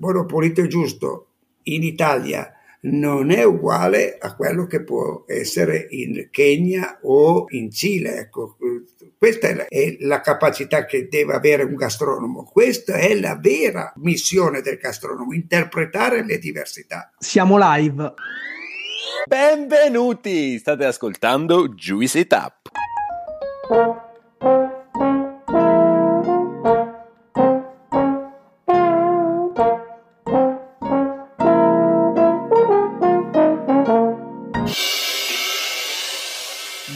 [0.00, 1.26] monopolito giusto
[1.64, 2.52] in Italia
[2.82, 8.16] non è uguale a quello che può essere in Kenya o in Cile.
[8.20, 8.56] Ecco,
[9.18, 12.44] questa è la capacità che deve avere un gastronomo.
[12.44, 17.12] Questa è la vera missione del gastronomo, interpretare le diversità.
[17.18, 18.14] Siamo live.
[19.26, 20.58] Benvenuti!
[20.58, 22.70] State ascoltando Juicy Tap.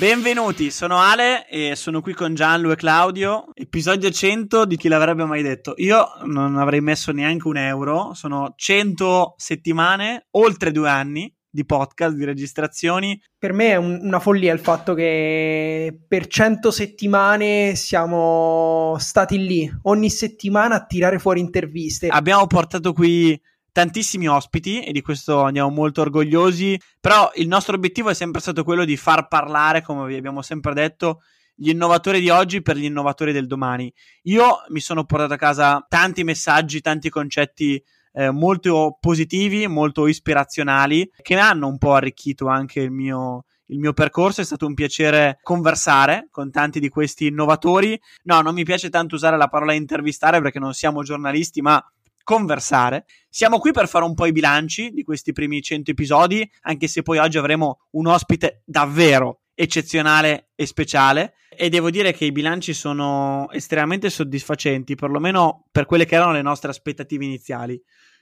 [0.05, 3.47] Benvenuti, sono Ale e sono qui con Gianlu e Claudio.
[3.55, 5.73] Episodio 100 di chi l'avrebbe mai detto.
[5.79, 12.17] Io non avrei messo neanche un euro, sono 100 settimane, oltre due anni di podcast,
[12.17, 13.19] di registrazioni.
[13.39, 19.73] Per me è un, una follia il fatto che per 100 settimane siamo stati lì,
[19.85, 22.09] ogni settimana a tirare fuori interviste.
[22.09, 23.41] Abbiamo portato qui
[23.75, 28.63] tantissimi ospiti e di questo andiamo molto orgogliosi, però il nostro obiettivo è sempre stato
[28.63, 31.23] quello di far parlare, come vi abbiamo sempre detto,
[31.57, 33.93] gli innovatori di oggi per gli innovatori del domani.
[34.23, 37.83] Io mi sono portato a casa tanti messaggi, tanti concetti
[38.13, 43.93] eh, molto positivi, molto ispirazionali, che hanno un po' arricchito anche il mio, il mio
[43.93, 44.41] percorso.
[44.41, 48.01] È stato un piacere conversare con tanti di questi innovatori.
[48.23, 51.85] No, non mi piace tanto usare la parola intervistare perché non siamo giornalisti, ma
[52.25, 53.05] conversare.
[53.29, 57.03] Siamo qui per fare un po' i bilanci di questi primi 100 episodi, anche se
[57.03, 62.73] poi oggi avremo un ospite davvero eccezionale e speciale e devo dire che i bilanci
[62.75, 67.81] sono estremamente soddisfacenti, perlomeno per quelle che erano le nostre aspettative iniziali.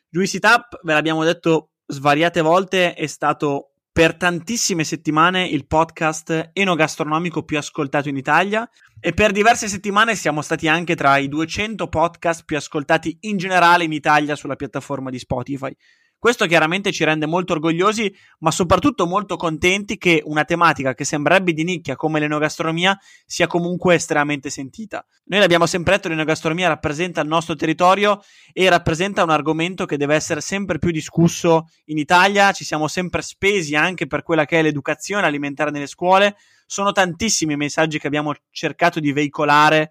[0.09, 7.43] Juicy Tap, ve l'abbiamo detto svariate volte, è stato per tantissime settimane il podcast enogastronomico
[7.43, 8.67] più ascoltato in Italia
[8.99, 13.85] e per diverse settimane siamo stati anche tra i 200 podcast più ascoltati in generale
[13.85, 15.77] in Italia sulla piattaforma di Spotify.
[16.23, 21.53] Questo chiaramente ci rende molto orgogliosi, ma soprattutto molto contenti che una tematica che sembrerebbe
[21.53, 25.05] di nicchia come l'enogastronomia sia comunque estremamente sentita.
[25.25, 30.15] Noi l'abbiamo sempre detto, l'enogastronomia rappresenta il nostro territorio e rappresenta un argomento che deve
[30.15, 34.63] essere sempre più discusso in Italia, ci siamo sempre spesi anche per quella che è
[34.63, 36.37] l'educazione alimentare nelle scuole.
[36.67, 39.91] Sono tantissimi i messaggi che abbiamo cercato di veicolare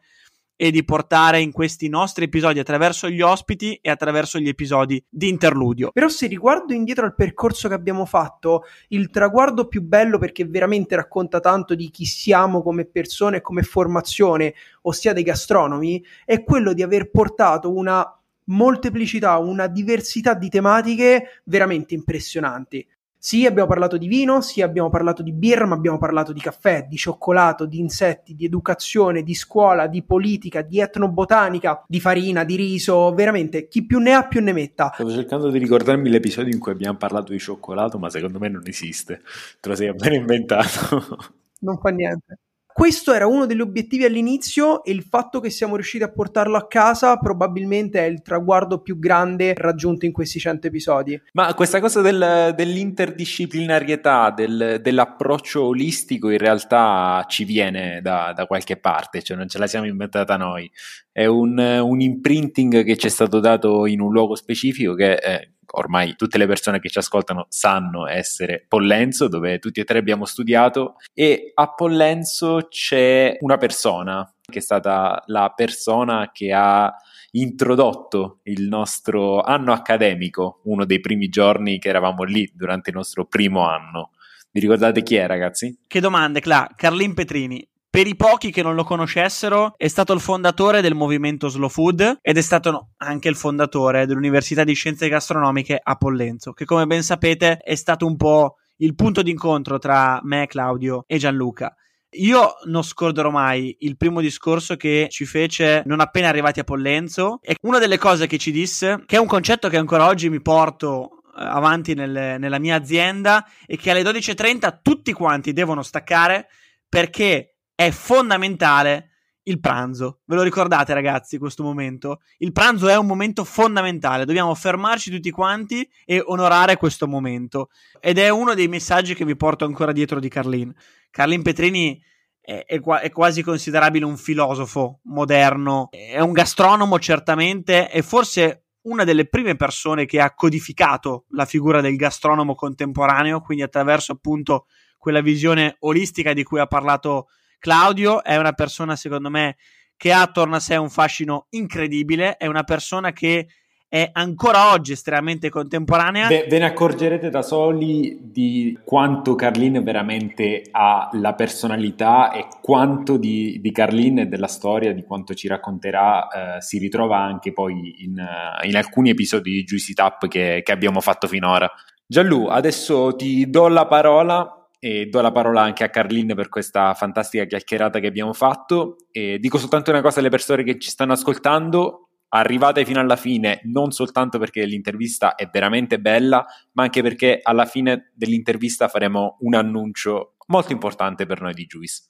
[0.61, 5.27] e di portare in questi nostri episodi attraverso gli ospiti e attraverso gli episodi di
[5.27, 5.89] interludio.
[5.91, 10.95] Però se riguardo indietro al percorso che abbiamo fatto, il traguardo più bello perché veramente
[10.95, 16.73] racconta tanto di chi siamo come persone e come formazione, ossia dei gastronomi, è quello
[16.73, 18.05] di aver portato una
[18.43, 22.87] molteplicità, una diversità di tematiche veramente impressionanti.
[23.23, 26.87] Sì, abbiamo parlato di vino, sì, abbiamo parlato di birra, ma abbiamo parlato di caffè,
[26.89, 32.55] di cioccolato, di insetti, di educazione, di scuola, di politica, di etnobotanica, di farina, di
[32.55, 34.89] riso, veramente chi più ne ha più ne metta.
[34.95, 38.63] Stavo cercando di ricordarmi l'episodio in cui abbiamo parlato di cioccolato, ma secondo me non
[38.65, 39.21] esiste.
[39.59, 41.17] Te lo sei appena inventato.
[41.59, 42.39] Non fa niente.
[42.73, 46.67] Questo era uno degli obiettivi all'inizio e il fatto che siamo riusciti a portarlo a
[46.67, 51.21] casa probabilmente è il traguardo più grande raggiunto in questi 100 episodi.
[51.33, 58.77] Ma questa cosa del, dell'interdisciplinarietà, del, dell'approccio olistico in realtà ci viene da, da, qualche
[58.77, 60.69] parte, cioè non ce la siamo inventata noi.
[61.11, 65.49] È un, un imprinting che ci è stato dato in un luogo specifico che è
[65.71, 70.25] ormai tutte le persone che ci ascoltano sanno essere Pollenzo, dove tutti e tre abbiamo
[70.25, 76.93] studiato, e a Pollenzo c'è una persona che è stata la persona che ha
[77.31, 83.25] introdotto il nostro anno accademico, uno dei primi giorni che eravamo lì durante il nostro
[83.25, 84.11] primo anno.
[84.51, 85.79] Vi ricordate chi è, ragazzi?
[85.87, 86.69] Che domande, Cla?
[86.75, 87.65] Carlin Petrini.
[87.91, 92.19] Per i pochi che non lo conoscessero, è stato il fondatore del movimento Slow Food
[92.21, 97.03] ed è stato anche il fondatore dell'Università di Scienze Gastronomiche a Pollenzo, che come ben
[97.03, 101.75] sapete è stato un po' il punto d'incontro tra me, Claudio e Gianluca.
[102.11, 107.39] Io non scorderò mai il primo discorso che ci fece non appena arrivati a Pollenzo
[107.41, 110.41] e una delle cose che ci disse, che è un concetto che ancora oggi mi
[110.41, 116.47] porto eh, avanti nelle, nella mia azienda, e che alle 12.30 tutti quanti devono staccare
[116.87, 117.50] perché
[117.85, 119.09] è fondamentale
[119.45, 120.19] il pranzo.
[120.25, 122.21] Ve lo ricordate, ragazzi, questo momento?
[122.37, 124.25] Il pranzo è un momento fondamentale.
[124.25, 127.69] Dobbiamo fermarci tutti quanti e onorare questo momento.
[127.99, 130.71] Ed è uno dei messaggi che mi porto ancora dietro di Carlin.
[131.09, 131.99] Carlin Petrini
[132.39, 139.03] è, è, è quasi considerabile un filosofo moderno, è un gastronomo, certamente, e forse una
[139.03, 144.67] delle prime persone che ha codificato la figura del gastronomo contemporaneo, quindi attraverso appunto
[144.99, 147.29] quella visione olistica di cui ha parlato
[147.61, 149.55] Claudio è una persona, secondo me,
[149.95, 153.47] che ha attorno a sé un fascino incredibile, è una persona che
[153.87, 156.27] è ancora oggi estremamente contemporanea.
[156.27, 163.17] Ve, ve ne accorgerete da soli di quanto Carlin veramente ha la personalità e quanto
[163.17, 168.03] di, di Carlin e della storia, di quanto ci racconterà, eh, si ritrova anche poi
[168.03, 168.15] in,
[168.63, 171.69] in, alcuni episodi di Juicy Tap che, che abbiamo fatto finora.
[172.07, 176.95] Gianlu, adesso ti do la parola e do la parola anche a Carlin per questa
[176.95, 178.95] fantastica chiacchierata che abbiamo fatto.
[179.11, 183.61] E dico soltanto una cosa alle persone che ci stanno ascoltando: arrivate fino alla fine,
[183.65, 189.53] non soltanto perché l'intervista è veramente bella, ma anche perché alla fine dell'intervista faremo un
[189.53, 192.05] annuncio molto importante per noi di Juice.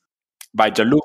[0.54, 1.00] Vai Gianlu.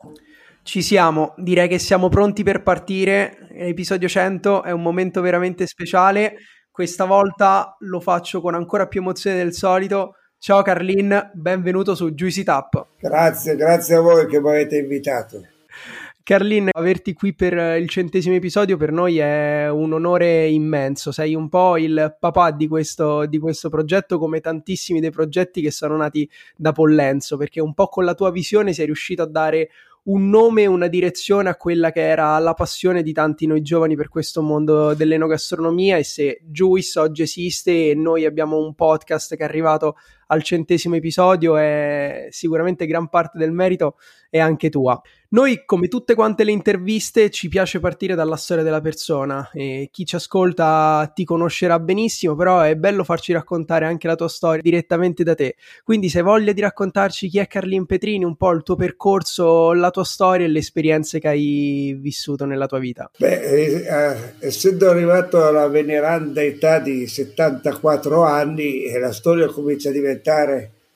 [0.63, 3.49] Ci siamo, direi che siamo pronti per partire.
[3.53, 6.37] Episodio 100 è un momento veramente speciale.
[6.71, 10.15] Questa volta lo faccio con ancora più emozione del solito.
[10.47, 12.87] Ciao Carlin, benvenuto su Juicy Tap.
[13.01, 15.45] Grazie, grazie a voi che mi avete invitato.
[16.23, 21.11] Carlin, averti qui per il centesimo episodio per noi è un onore immenso.
[21.11, 25.73] Sei un po' il papà di questo, di questo, progetto, come tantissimi dei progetti che
[25.73, 29.71] sono nati da Pollenzo, perché un po' con la tua visione sei riuscito a dare
[30.05, 33.97] un nome e una direzione a quella che era la passione di tanti noi giovani
[33.97, 39.43] per questo mondo dell'enogastronomia e se Juice oggi esiste e noi abbiamo un podcast che
[39.43, 43.97] è arrivato al centesimo episodio è sicuramente gran parte del merito
[44.31, 45.01] è anche tua.
[45.29, 50.07] Noi, come tutte quante le interviste, ci piace partire dalla storia della persona e chi
[50.07, 55.25] ci ascolta ti conoscerà benissimo, però è bello farci raccontare anche la tua storia direttamente
[55.25, 55.57] da te.
[55.83, 59.73] Quindi se hai voglia di raccontarci chi è Carlin Petrini, un po' il tuo percorso,
[59.73, 63.11] la tua storia e le esperienze che hai vissuto nella tua vita.
[63.19, 69.89] Beh, eh, eh essendo arrivato alla veneranda età di 74 anni, e la storia comincia
[69.89, 70.16] a diventare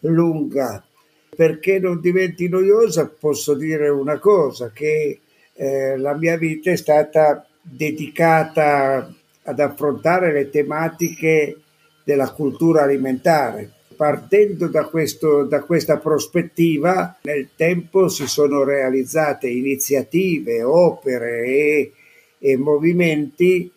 [0.00, 0.84] lunga
[1.34, 5.20] perché non diventi noiosa posso dire una cosa, che
[5.54, 9.10] eh, la mia vita è stata dedicata
[9.42, 11.56] ad affrontare le tematiche
[12.04, 13.72] della cultura alimentare.
[13.96, 21.92] Partendo da, questo, da questa prospettiva, nel tempo si sono realizzate iniziative, opere e,
[22.38, 23.70] e movimenti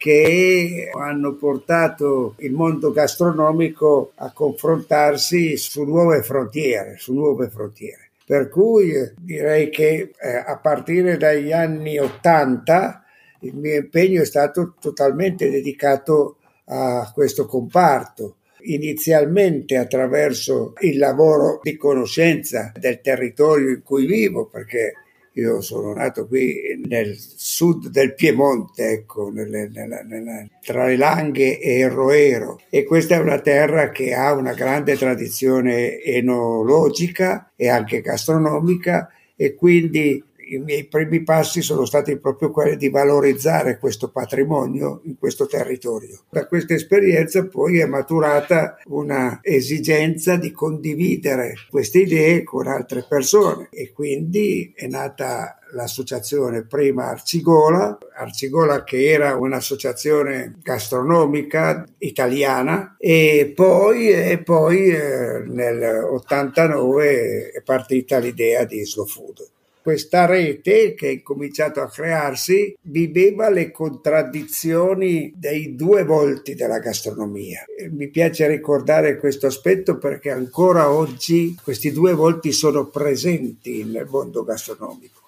[0.00, 8.12] che hanno portato il mondo gastronomico a confrontarsi su nuove frontiere, su nuove frontiere.
[8.24, 13.04] Per cui eh, direi che eh, a partire dagli anni Ottanta
[13.40, 21.76] il mio impegno è stato totalmente dedicato a questo comparto inizialmente attraverso il lavoro di
[21.76, 24.94] conoscenza del territorio in cui vivo, perché
[25.34, 31.60] io sono nato qui nel sud del Piemonte, ecco, nelle, nella, nella, tra le Langhe
[31.60, 32.60] e il Roero.
[32.68, 39.54] E questa è una terra che ha una grande tradizione enologica e anche gastronomica e
[39.54, 45.46] quindi i miei primi passi sono stati proprio quelli di valorizzare questo patrimonio in questo
[45.46, 46.24] territorio.
[46.30, 53.68] Da questa esperienza poi è maturata una esigenza di condividere queste idee con altre persone
[53.70, 64.10] e quindi è nata l'associazione prima Arcigola, Arcigola che era un'associazione gastronomica italiana e poi,
[64.10, 69.50] e poi eh, nel 89 è partita l'idea di Slow Food
[69.82, 77.64] questa rete che è cominciato a crearsi viveva le contraddizioni dei due volti della gastronomia.
[77.90, 84.44] Mi piace ricordare questo aspetto perché ancora oggi questi due volti sono presenti nel mondo
[84.44, 85.20] gastronomico.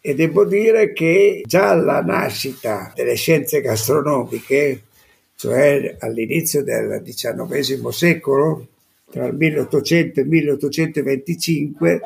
[0.00, 4.82] E devo dire che già alla nascita delle scienze gastronomiche,
[5.36, 8.66] cioè all'inizio del XIX secolo,
[9.10, 12.00] tra il 1800 e il 1825,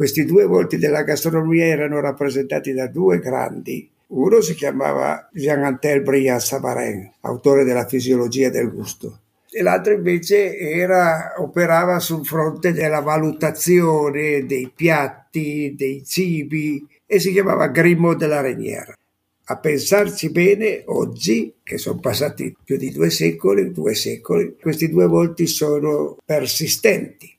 [0.00, 3.86] questi due volti della gastronomia erano rappresentati da due grandi.
[4.06, 9.18] Uno si chiamava Jean-Antel Briand-Savarin, autore della fisiologia del gusto,
[9.50, 17.30] e l'altro invece era, operava sul fronte della valutazione dei piatti, dei cibi, e si
[17.32, 18.96] chiamava Grimaud de la Renière.
[19.44, 25.06] A pensarci bene, oggi, che sono passati più di due secoli, due secoli, questi due
[25.06, 27.36] volti sono persistenti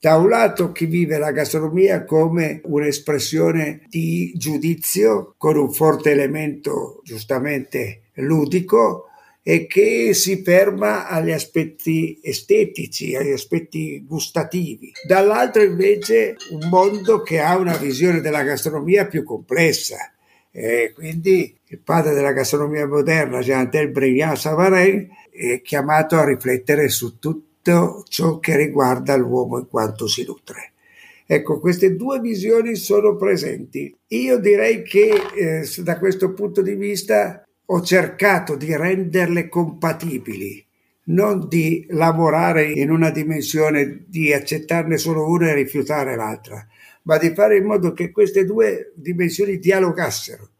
[0.00, 7.00] da un lato chi vive la gastronomia come un'espressione di giudizio con un forte elemento
[7.02, 9.06] giustamente ludico
[9.42, 14.92] e che si ferma agli aspetti estetici, agli aspetti gustativi.
[15.06, 19.96] Dall'altro invece un mondo che ha una visione della gastronomia più complessa.
[20.50, 27.47] E quindi il padre della gastronomia moderna, Jean-Antel Briand-Savarin, è chiamato a riflettere su tutto
[27.68, 30.72] tutto ciò che riguarda l'uomo in quanto si nutre.
[31.26, 33.94] Ecco, queste due visioni sono presenti.
[34.08, 40.64] Io direi che eh, da questo punto di vista ho cercato di renderle compatibili,
[41.04, 46.66] non di lavorare in una dimensione di accettarne solo una e rifiutare l'altra,
[47.02, 50.52] ma di fare in modo che queste due dimensioni dialogassero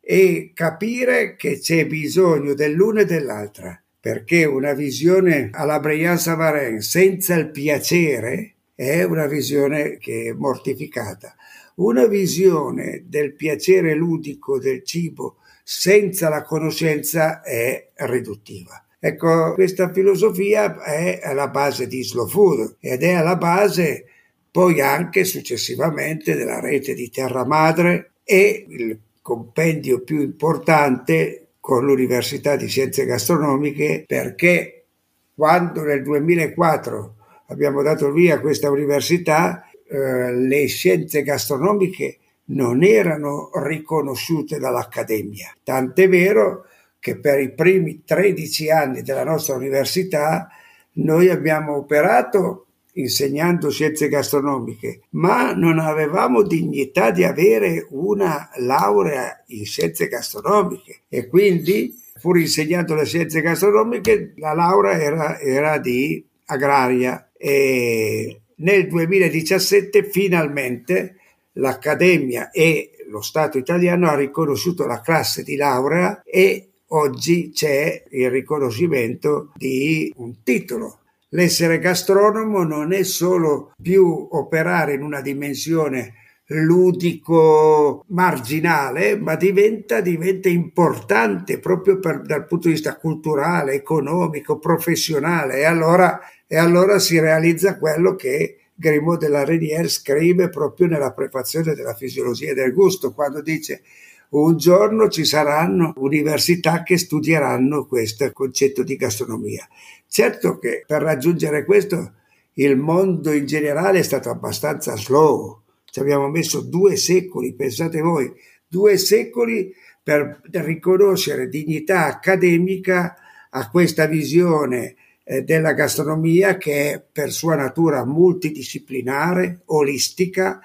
[0.00, 7.34] e capire che c'è bisogno dell'una e dell'altra, perché una visione alla Brian Savarin senza
[7.34, 11.34] il piacere è una visione che è mortificata.
[11.76, 18.82] Una visione del piacere ludico del cibo senza la conoscenza è riduttiva.
[19.00, 24.04] Ecco, questa filosofia è alla base di Slow Food ed è alla base
[24.50, 32.56] poi anche successivamente della rete di Terra Madre e il compendio più importante con l'Università
[32.56, 34.86] di Scienze Gastronomiche perché
[35.34, 37.14] quando nel 2004
[37.48, 45.54] abbiamo dato via questa università, eh, le scienze gastronomiche non erano riconosciute dall'Accademia.
[45.62, 46.64] Tant'è vero
[46.98, 50.48] che per i primi 13 anni della nostra università
[50.92, 52.67] noi abbiamo operato
[52.98, 61.26] insegnando scienze gastronomiche, ma non avevamo dignità di avere una laurea in scienze gastronomiche e
[61.28, 70.02] quindi pur insegnando le scienze gastronomiche la laurea era, era di agraria e nel 2017
[70.04, 71.14] finalmente
[71.52, 78.30] l'Accademia e lo Stato italiano ha riconosciuto la classe di laurea e oggi c'è il
[78.30, 81.00] riconoscimento di un titolo.
[81.30, 86.14] L'essere gastronomo non è solo più operare in una dimensione
[86.46, 95.58] ludico marginale, ma diventa, diventa importante proprio per, dal punto di vista culturale, economico, professionale.
[95.58, 101.12] E allora, e allora si realizza quello che Grimaud de la Renière scrive proprio nella
[101.12, 103.82] prefazione della fisiologia del gusto, quando dice
[104.30, 109.66] un giorno ci saranno università che studieranno questo concetto di gastronomia.
[110.06, 112.12] Certo che per raggiungere questo
[112.54, 118.30] il mondo in generale è stato abbastanza slow, ci abbiamo messo due secoli, pensate voi,
[118.66, 123.16] due secoli per riconoscere dignità accademica
[123.50, 130.60] a questa visione eh, della gastronomia che è per sua natura multidisciplinare, olistica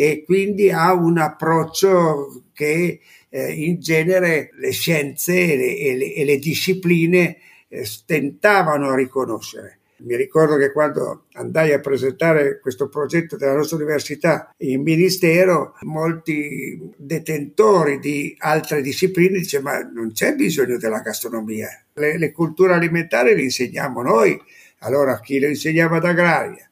[0.00, 6.14] e quindi ha un approccio che eh, in genere le scienze e le, e le,
[6.14, 7.36] e le discipline
[7.66, 9.80] eh, stentavano a riconoscere.
[10.02, 16.78] Mi ricordo che quando andai a presentare questo progetto della nostra università in ministero, molti
[16.96, 23.34] detentori di altre discipline dicevano ma non c'è bisogno della gastronomia, le, le culture alimentari
[23.34, 24.40] le insegniamo noi.
[24.82, 26.67] Allora chi lo insegnava ad agraria,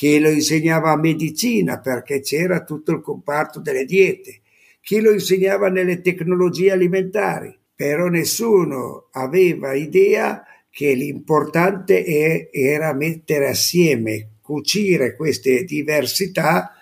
[0.00, 4.40] chi lo insegnava a medicina perché c'era tutto il comparto delle diete,
[4.80, 14.36] chi lo insegnava nelle tecnologie alimentari, però nessuno aveva idea che l'importante era mettere assieme,
[14.40, 16.72] cucire queste diversità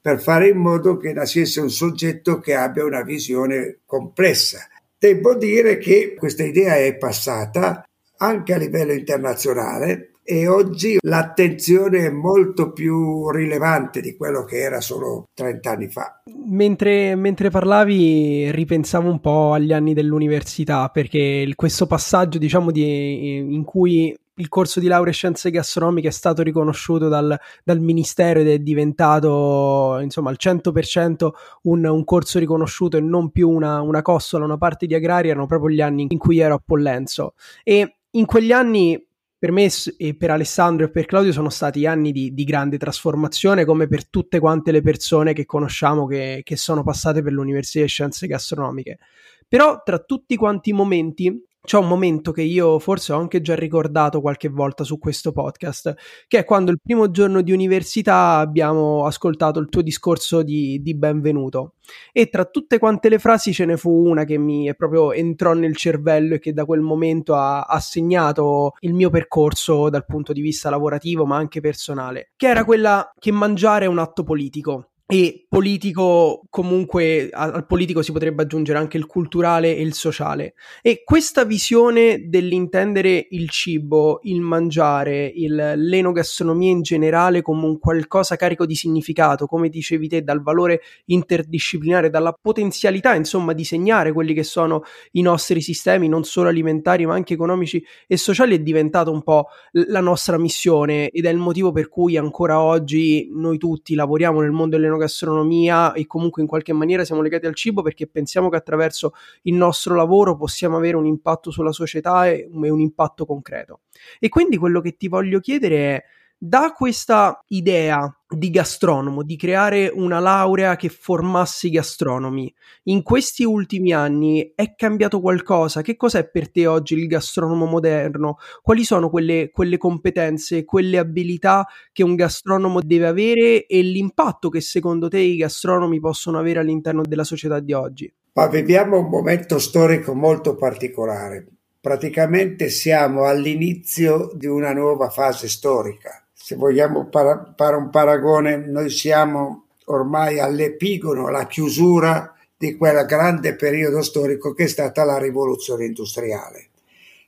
[0.00, 4.68] per fare in modo che nascesse un soggetto che abbia una visione complessa.
[4.96, 7.84] Devo dire che questa idea è passata
[8.18, 14.78] anche a livello internazionale e oggi l'attenzione è molto più rilevante di quello che era
[14.78, 16.20] solo 30 anni fa.
[16.50, 23.64] Mentre, mentre parlavi ripensavo un po' agli anni dell'università perché questo passaggio diciamo di, in
[23.64, 28.48] cui il corso di laurea in scienze gastronomiche è stato riconosciuto dal, dal Ministero ed
[28.48, 31.28] è diventato insomma al 100%
[31.62, 35.46] un, un, corso riconosciuto e non più una, una costola, una parte di agraria, erano
[35.46, 37.32] proprio gli anni in cui ero a Pollenzo.
[37.64, 39.07] E in quegli anni
[39.38, 43.64] per me e per Alessandro e per Claudio sono stati anni di, di, grande trasformazione,
[43.64, 47.88] come per tutte quante le persone che conosciamo che, che sono passate per l'Università di
[47.88, 48.98] Scienze Gastronomiche.
[49.46, 53.54] Però tra tutti quanti i momenti c'è un momento che io forse ho anche già
[53.54, 55.94] ricordato qualche volta su questo podcast,
[56.26, 60.96] che è quando il primo giorno di università abbiamo ascoltato il tuo discorso di, di
[60.96, 61.74] benvenuto.
[62.10, 65.76] E tra tutte quante le frasi ce ne fu una che mi proprio entrò nel
[65.76, 70.40] cervello e che da quel momento ha, ha segnato il mio percorso dal punto di
[70.40, 75.46] vista lavorativo ma anche personale, che era quella che mangiare è un atto politico e
[75.48, 80.52] politico comunque al politico si potrebbe aggiungere anche il culturale e il sociale.
[80.82, 88.36] E questa visione dell'intendere il cibo, il mangiare, il, l'enogastronomia in generale come un qualcosa
[88.36, 94.34] carico di significato, come dicevi te, dal valore interdisciplinare, dalla potenzialità insomma di segnare quelli
[94.34, 99.10] che sono i nostri sistemi non solo alimentari ma anche economici e sociali è diventato
[99.10, 103.94] un po' la nostra missione ed è il motivo per cui ancora oggi noi tutti
[103.94, 108.06] lavoriamo nel mondo dell'enogastronomia l'enogastronomia e comunque in qualche maniera siamo legati al cibo perché
[108.06, 109.12] pensiamo che attraverso
[109.42, 113.80] il nostro lavoro possiamo avere un impatto sulla società e un impatto concreto.
[114.18, 116.04] E quindi quello che ti voglio chiedere è
[116.40, 122.52] da questa idea di gastronomo, di creare una laurea che formasse i gastronomi,
[122.84, 125.82] in questi ultimi anni è cambiato qualcosa?
[125.82, 128.36] Che cos'è per te oggi il gastronomo moderno?
[128.62, 134.60] Quali sono quelle, quelle competenze, quelle abilità che un gastronomo deve avere e l'impatto che
[134.60, 138.12] secondo te i gastronomi possono avere all'interno della società di oggi?
[138.34, 141.46] Ma viviamo un momento storico molto particolare.
[141.80, 148.88] Praticamente siamo all'inizio di una nuova fase storica se vogliamo para- fare un paragone, noi
[148.88, 155.84] siamo ormai all'epigono, alla chiusura di quel grande periodo storico che è stata la rivoluzione
[155.84, 156.70] industriale,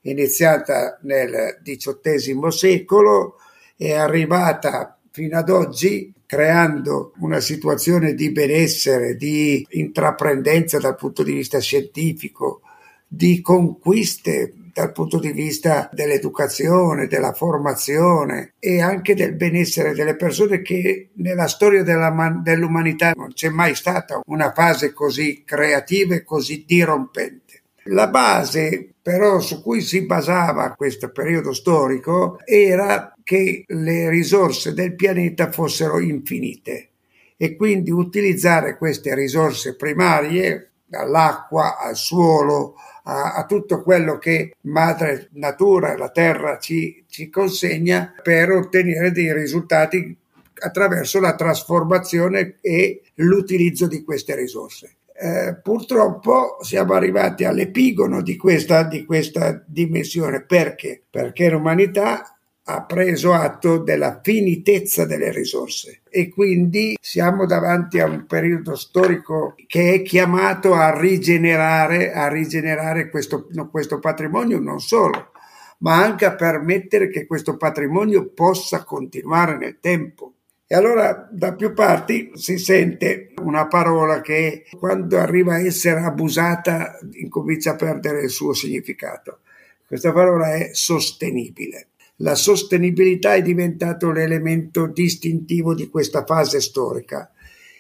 [0.04, 3.36] iniziata nel XVIII secolo
[3.76, 11.34] e arrivata fino ad oggi creando una situazione di benessere, di intraprendenza dal punto di
[11.34, 12.62] vista scientifico,
[13.06, 20.62] di conquiste dal punto di vista dell'educazione, della formazione e anche del benessere delle persone
[20.62, 26.64] che nella storia della, dell'umanità non c'è mai stata una fase così creativa e così
[26.66, 27.62] dirompente.
[27.84, 34.94] La base però su cui si basava questo periodo storico era che le risorse del
[34.94, 36.88] pianeta fossero infinite
[37.36, 42.74] e quindi utilizzare queste risorse primarie, dall'acqua al suolo,
[43.10, 49.32] a, a tutto quello che madre natura, la terra ci, ci consegna per ottenere dei
[49.32, 50.16] risultati
[50.62, 54.94] attraverso la trasformazione e l'utilizzo di queste risorse.
[55.12, 60.44] Eh, purtroppo siamo arrivati all'epigono di questa, di questa dimensione.
[60.44, 61.02] Perché?
[61.10, 62.38] Perché l'umanità
[62.74, 69.54] ha preso atto della finitezza delle risorse e quindi siamo davanti a un periodo storico
[69.66, 75.32] che è chiamato a rigenerare, a rigenerare questo, questo patrimonio non solo,
[75.78, 80.34] ma anche a permettere che questo patrimonio possa continuare nel tempo.
[80.66, 86.96] E allora da più parti si sente una parola che quando arriva a essere abusata
[87.14, 89.40] incomincia a perdere il suo significato.
[89.84, 91.89] Questa parola è sostenibile
[92.20, 97.32] la sostenibilità è diventato l'elemento distintivo di questa fase storica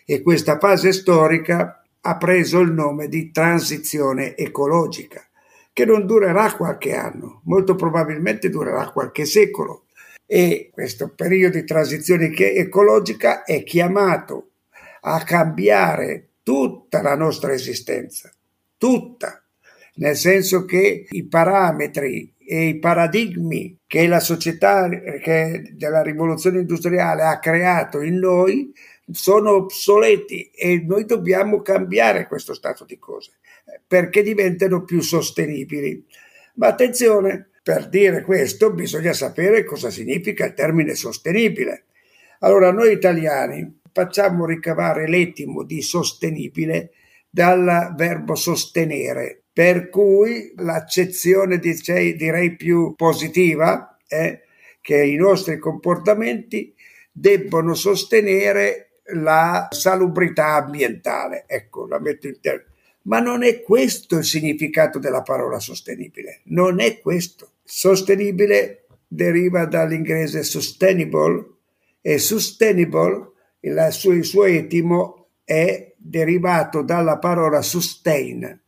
[0.04, 5.22] e questa fase storica ha preso il nome di transizione ecologica,
[5.72, 9.84] che non durerà qualche anno, molto probabilmente durerà qualche secolo.
[10.24, 14.50] E questo periodo di transizione ecologica è chiamato
[15.02, 18.32] a cambiare tutta la nostra esistenza,
[18.78, 19.42] tutta,
[19.96, 27.22] nel senso che i parametri e i paradigmi che la società che della rivoluzione industriale
[27.22, 28.72] ha creato in noi
[29.08, 33.34] sono obsoleti e noi dobbiamo cambiare questo stato di cose
[33.86, 36.04] perché diventano più sostenibili.
[36.54, 41.84] Ma attenzione, per dire questo bisogna sapere cosa significa il termine sostenibile.
[42.40, 46.90] Allora noi italiani facciamo ricavare l'etimo di sostenibile
[47.30, 54.40] dal verbo sostenere, per cui l'accezione direi più positiva è
[54.80, 56.74] che i nostri comportamenti
[57.12, 61.44] debbono sostenere la salubrità ambientale.
[61.46, 62.68] Ecco, la metto in termini.
[63.02, 67.52] Ma non è questo il significato della parola sostenibile, non è questo.
[67.64, 71.46] Sostenibile deriva dall'inglese sustainable
[72.00, 78.60] e sustainable, il suo, il suo etimo è derivato dalla parola sustain,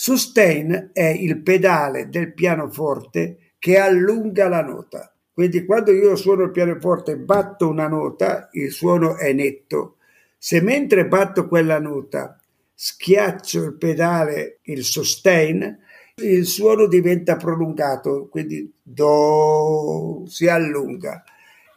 [0.00, 5.12] Sustain è il pedale del pianoforte che allunga la nota.
[5.32, 9.96] Quindi quando io suono il pianoforte e batto una nota, il suono è netto.
[10.38, 12.40] Se mentre batto quella nota
[12.72, 15.76] schiaccio il pedale, il sustain,
[16.22, 21.24] il suono diventa prolungato, quindi do si allunga.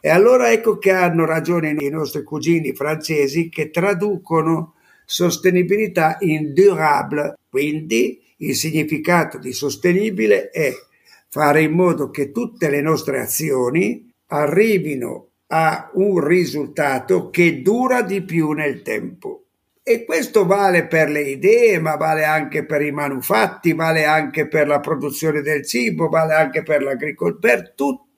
[0.00, 4.74] E allora ecco che hanno ragione i nostri cugini francesi che traducono
[5.12, 10.72] sostenibilità in durable, quindi il significato di sostenibile è
[11.28, 18.22] fare in modo che tutte le nostre azioni arrivino a un risultato che dura di
[18.22, 19.44] più nel tempo.
[19.82, 24.66] E questo vale per le idee, ma vale anche per i manufatti, vale anche per
[24.66, 28.11] la produzione del cibo, vale anche per l'agricoltura, per tutto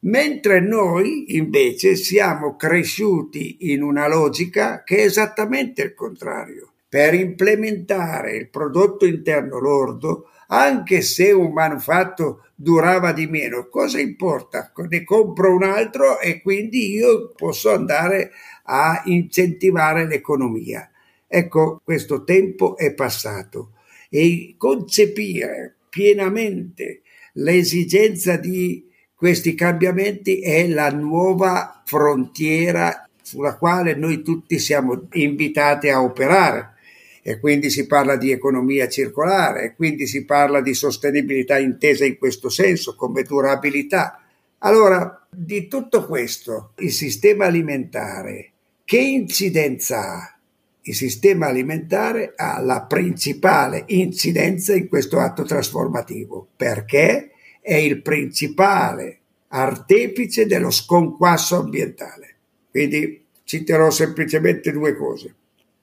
[0.00, 6.72] mentre noi invece siamo cresciuti in una logica che è esattamente il contrario.
[6.88, 14.72] Per implementare il prodotto interno lordo anche se un manufatto durava di meno, cosa importa?
[14.88, 18.32] Ne compro un altro e quindi io posso andare
[18.64, 20.90] a incentivare l'economia.
[21.28, 23.74] Ecco, questo tempo è passato
[24.08, 27.02] e concepire pienamente
[27.34, 28.89] l'esigenza di
[29.20, 36.76] questi cambiamenti è la nuova frontiera sulla quale noi tutti siamo invitati a operare
[37.20, 42.16] e quindi si parla di economia circolare e quindi si parla di sostenibilità intesa in
[42.16, 44.22] questo senso come durabilità.
[44.60, 48.52] Allora, di tutto questo, il sistema alimentare,
[48.86, 50.34] che incidenza ha?
[50.80, 59.18] Il sistema alimentare ha la principale incidenza in questo atto trasformativo perché è il principale
[59.48, 62.36] artefice dello sconquasso ambientale.
[62.70, 65.34] Quindi citerò semplicemente due cose.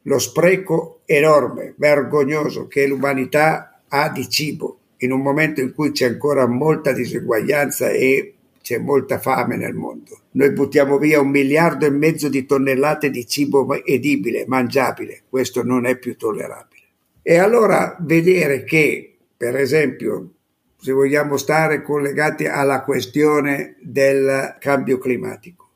[0.04, 6.08] Lo spreco enorme, vergognoso che l'umanità ha di cibo in un momento in cui c'è
[6.08, 10.22] ancora molta diseguaglianza e c'è molta fame nel mondo.
[10.32, 15.24] Noi buttiamo via un miliardo e mezzo di tonnellate di cibo edibile, mangiabile.
[15.30, 16.84] Questo non è più tollerabile.
[17.22, 20.32] E allora vedere che, per esempio,
[20.80, 25.70] se vogliamo stare collegati alla questione del cambio climatico,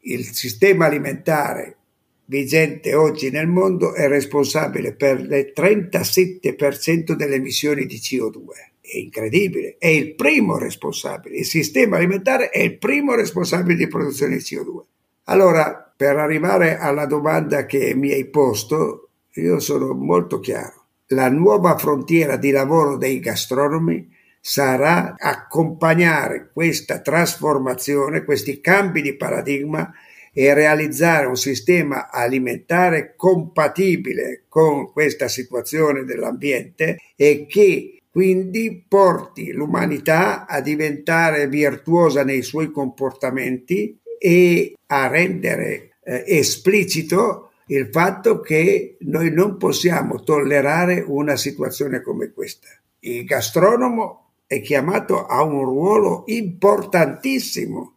[0.00, 1.76] il sistema alimentare
[2.24, 8.70] vigente oggi nel mondo è responsabile per il 37% delle emissioni di CO2.
[8.80, 11.36] È incredibile, è il primo responsabile.
[11.36, 14.80] Il sistema alimentare è il primo responsabile di produzione di CO2.
[15.24, 20.84] Allora, per arrivare alla domanda che mi hai posto, io sono molto chiaro.
[21.08, 24.08] La nuova frontiera di lavoro dei gastronomi
[24.44, 29.88] sarà accompagnare questa trasformazione, questi cambi di paradigma
[30.32, 40.46] e realizzare un sistema alimentare compatibile con questa situazione dell'ambiente e che quindi porti l'umanità
[40.46, 49.30] a diventare virtuosa nei suoi comportamenti e a rendere eh, esplicito il fatto che noi
[49.30, 52.68] non possiamo tollerare una situazione come questa.
[53.00, 54.21] Il gastronomo
[54.52, 57.94] è chiamato a un ruolo importantissimo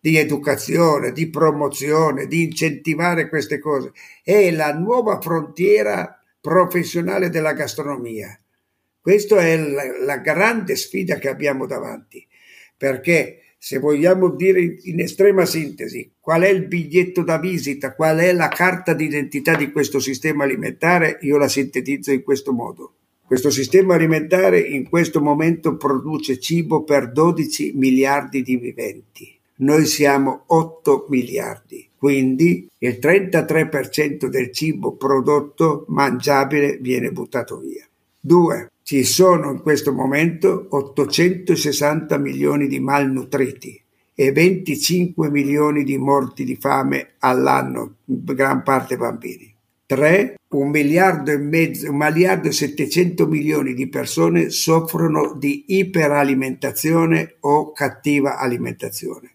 [0.00, 3.92] di educazione, di promozione, di incentivare queste cose.
[4.22, 8.40] È la nuova frontiera professionale della gastronomia.
[8.98, 12.26] Questa è la, la grande sfida che abbiamo davanti,
[12.74, 18.32] perché se vogliamo dire in estrema sintesi qual è il biglietto da visita, qual è
[18.32, 22.97] la carta d'identità di questo sistema alimentare, io la sintetizzo in questo modo.
[23.28, 29.38] Questo sistema alimentare in questo momento produce cibo per 12 miliardi di viventi.
[29.56, 37.86] Noi siamo 8 miliardi, quindi il 33% del cibo prodotto mangiabile viene buttato via.
[38.18, 38.70] 2.
[38.82, 43.78] Ci sono in questo momento 860 milioni di malnutriti
[44.14, 49.47] e 25 milioni di morti di fame all'anno, gran parte bambini.
[49.88, 50.34] 3.
[50.48, 57.72] Un miliardo e mezzo, un miliardo e 700 milioni di persone soffrono di iperalimentazione o
[57.72, 59.30] cattiva alimentazione.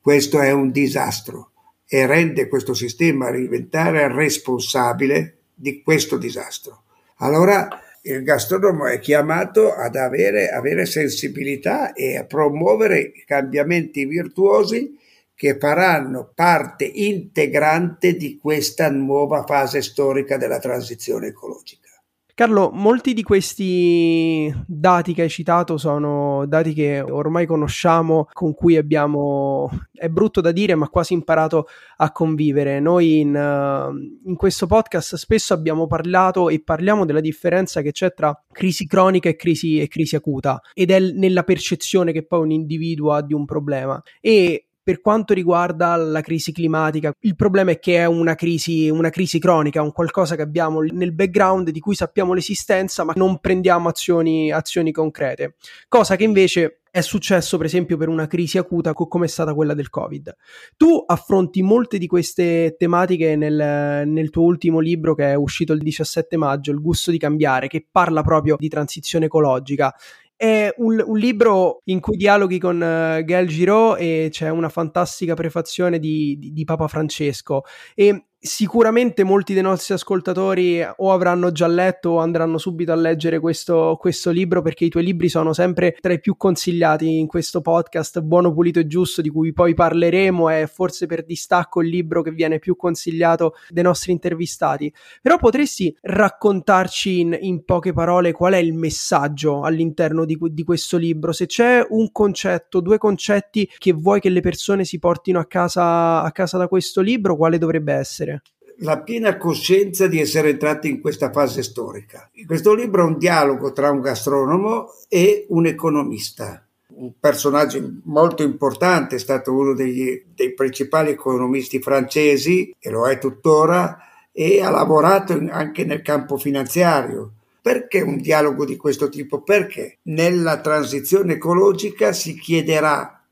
[0.00, 1.52] Questo è un disastro
[1.86, 6.82] e rende questo sistema diventare responsabile di questo disastro.
[7.18, 7.68] Allora
[8.02, 14.98] il gastronomo è chiamato ad avere, avere sensibilità e a promuovere cambiamenti virtuosi
[15.42, 21.88] che faranno parte integrante di questa nuova fase storica della transizione ecologica.
[22.32, 28.76] Carlo, molti di questi dati che hai citato sono dati che ormai conosciamo, con cui
[28.76, 32.78] abbiamo, è brutto da dire, ma quasi imparato a convivere.
[32.78, 38.14] Noi in, uh, in, questo podcast spesso abbiamo parlato e parliamo della differenza che c'è
[38.14, 42.52] tra crisi cronica e crisi, e crisi acuta, ed è nella percezione che poi un
[42.52, 44.00] individuo ha di un problema.
[44.20, 49.10] E per quanto riguarda la crisi climatica, il problema è che è una crisi, una
[49.10, 53.88] crisi cronica, un qualcosa che abbiamo nel background di cui sappiamo l'esistenza, ma non prendiamo
[53.88, 55.54] azioni, azioni concrete.
[55.88, 59.72] Cosa che invece è successo per esempio per una crisi acuta come è stata quella
[59.72, 60.36] del Covid.
[60.76, 65.80] Tu affronti molte di queste tematiche nel, nel, tuo ultimo libro che è uscito il
[65.80, 69.94] 17 maggio, Il gusto di cambiare, che parla proprio di transizione ecologica
[70.42, 75.34] è un, un, libro in cui dialoghi con uh, Gail Giraud e c'è una fantastica
[75.34, 77.62] prefazione di, di, di Papa Francesco.
[77.94, 83.38] E sicuramente molti dei nostri ascoltatori o avranno già letto o andranno subito a leggere
[83.38, 87.60] questo, questo, libro perché i tuoi libri sono sempre tra i più consigliati in questo
[87.60, 92.20] podcast Buono, Pulito e Giusto di cui poi parleremo è forse per distacco il libro
[92.20, 98.54] che viene più consigliato dai nostri intervistati però potresti raccontarci in, in poche parole qual
[98.54, 103.92] è il messaggio all'interno di, di questo libro se c'è un concetto, due concetti che
[103.92, 107.92] vuoi che le persone si portino a casa, a casa da questo libro quale dovrebbe
[107.92, 108.31] essere?
[108.78, 112.30] La piena coscienza di essere entrati in questa fase storica.
[112.46, 119.16] Questo libro è un dialogo tra un gastronomo e un economista, un personaggio molto importante,
[119.16, 123.98] è stato uno degli, dei principali economisti francesi, e lo è tuttora,
[124.32, 127.32] e ha lavorato anche nel campo finanziario.
[127.62, 129.42] Perché un dialogo di questo tipo?
[129.42, 133.22] Perché nella transizione ecologica si chiederà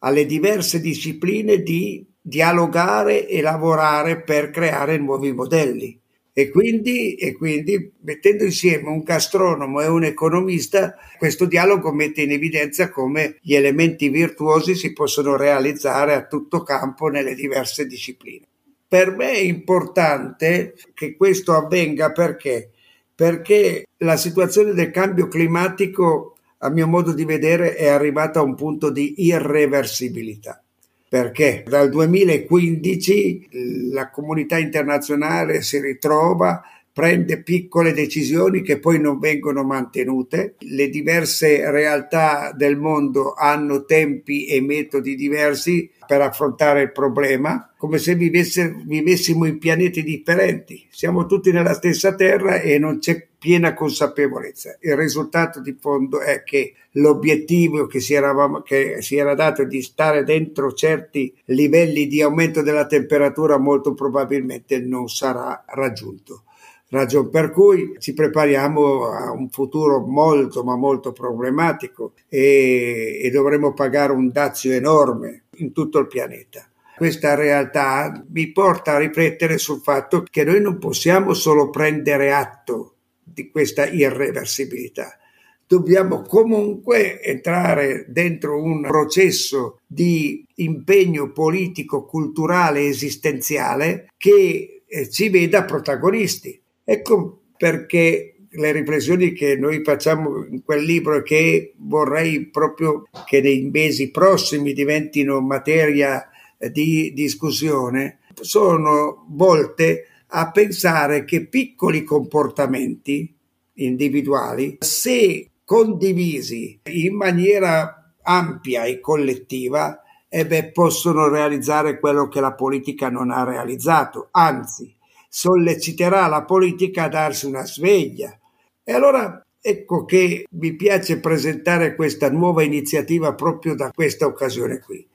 [0.00, 5.98] alle diverse discipline di dialogare e lavorare per creare nuovi modelli.
[6.32, 12.30] E quindi, e quindi, mettendo insieme un gastronomo e un economista, questo dialogo mette in
[12.30, 18.46] evidenza come gli elementi virtuosi si possono realizzare a tutto campo nelle diverse discipline.
[18.86, 22.70] Per me è importante che questo avvenga perché?
[23.12, 28.54] Perché la situazione del cambio climatico, a mio modo di vedere, è arrivata a un
[28.54, 30.62] punto di irreversibilità
[31.08, 33.48] perché dal 2015
[33.92, 36.62] la comunità internazionale si ritrova
[36.98, 40.56] prende piccole decisioni che poi non vengono mantenute.
[40.58, 47.98] Le diverse realtà del mondo hanno tempi e metodi diversi per affrontare il problema, come
[47.98, 50.88] se vivesse, vivessimo in pianeti differenti.
[50.90, 54.76] Siamo tutti nella stessa Terra e non c'è piena consapevolezza.
[54.80, 59.80] Il risultato di fondo è che l'obiettivo che si, eravamo, che si era dato di
[59.82, 66.42] stare dentro certi livelli di aumento della temperatura molto probabilmente non sarà raggiunto
[66.90, 73.74] ragion per cui ci prepariamo a un futuro molto ma molto problematico e, e dovremo
[73.74, 76.66] pagare un dazio enorme in tutto il pianeta.
[76.96, 82.94] Questa realtà mi porta a riflettere sul fatto che noi non possiamo solo prendere atto
[83.32, 85.18] di questa irreversibilità,
[85.66, 95.64] dobbiamo comunque entrare dentro un processo di impegno politico, culturale, esistenziale che eh, ci veda
[95.64, 96.60] protagonisti.
[96.82, 103.42] Ecco perché le riflessioni che noi facciamo in quel libro e che vorrei proprio che
[103.42, 106.30] nei mesi prossimi diventino materia
[106.72, 113.34] di discussione sono volte a pensare che piccoli comportamenti
[113.74, 122.52] individuali, se condivisi in maniera ampia e collettiva, eh beh, possono realizzare quello che la
[122.52, 124.94] politica non ha realizzato, anzi
[125.28, 128.36] solleciterà la politica a darsi una sveglia.
[128.82, 135.06] E allora ecco che mi piace presentare questa nuova iniziativa proprio da questa occasione qui.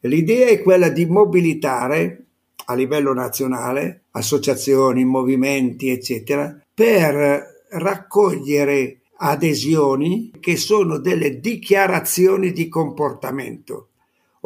[0.00, 2.24] L'idea è quella di mobilitare
[2.64, 13.88] a livello nazionale associazioni, movimenti, eccetera, per raccogliere adesioni che sono delle dichiarazioni di comportamento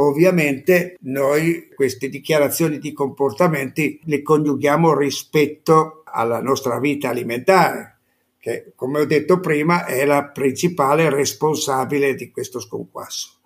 [0.01, 7.99] Ovviamente noi queste dichiarazioni di comportamenti le coniughiamo rispetto alla nostra vita alimentare,
[8.39, 13.38] che come ho detto prima è la principale responsabile di questo sconquasso.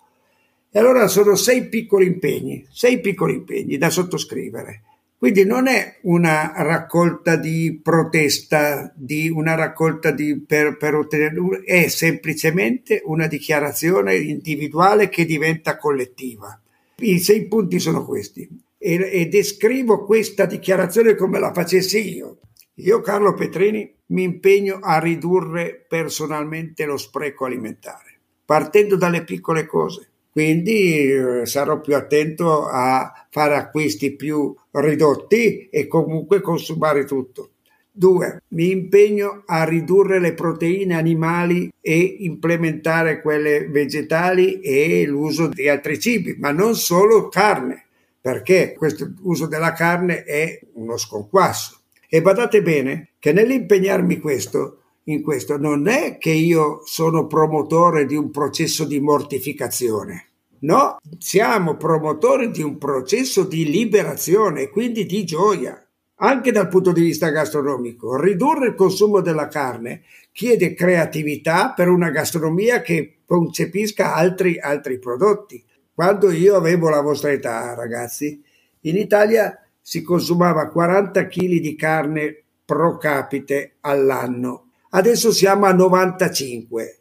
[0.75, 4.81] E allora sono sei piccoli impegni, sei piccoli impegni da sottoscrivere
[5.23, 11.87] quindi non è una raccolta di protesta, di una raccolta di, per, per ottenere, è
[11.87, 16.61] semplicemente una dichiarazione individuale che diventa collettiva.
[16.97, 22.39] I sei punti sono questi e, e descrivo questa dichiarazione come la facessi io.
[22.73, 30.09] Io, Carlo Petrini, mi impegno a ridurre personalmente lo spreco alimentare, partendo dalle piccole cose
[30.33, 37.51] quindi eh, sarò più attento a fare acquisti più ridotti e comunque consumare tutto.
[37.91, 45.69] Due, mi impegno a ridurre le proteine animali e implementare quelle vegetali e l'uso di
[45.69, 47.85] altri cibi, ma non solo carne,
[48.19, 51.81] perché questo uso della carne è uno sconquasso.
[52.09, 58.15] E badate bene che nell'impegnarmi questo, in questo non è che io sono promotore di
[58.15, 60.27] un processo di mortificazione.
[60.59, 65.77] No, siamo promotori di un processo di liberazione quindi di gioia.
[66.17, 72.11] Anche dal punto di vista gastronomico, ridurre il consumo della carne chiede creatività per una
[72.11, 75.61] gastronomia che concepisca altri, altri prodotti.
[75.93, 78.41] Quando io avevo la vostra età, ragazzi,
[78.81, 84.69] in Italia si consumava 40 kg di carne pro capite all'anno.
[84.95, 86.97] Adesso siamo a 95.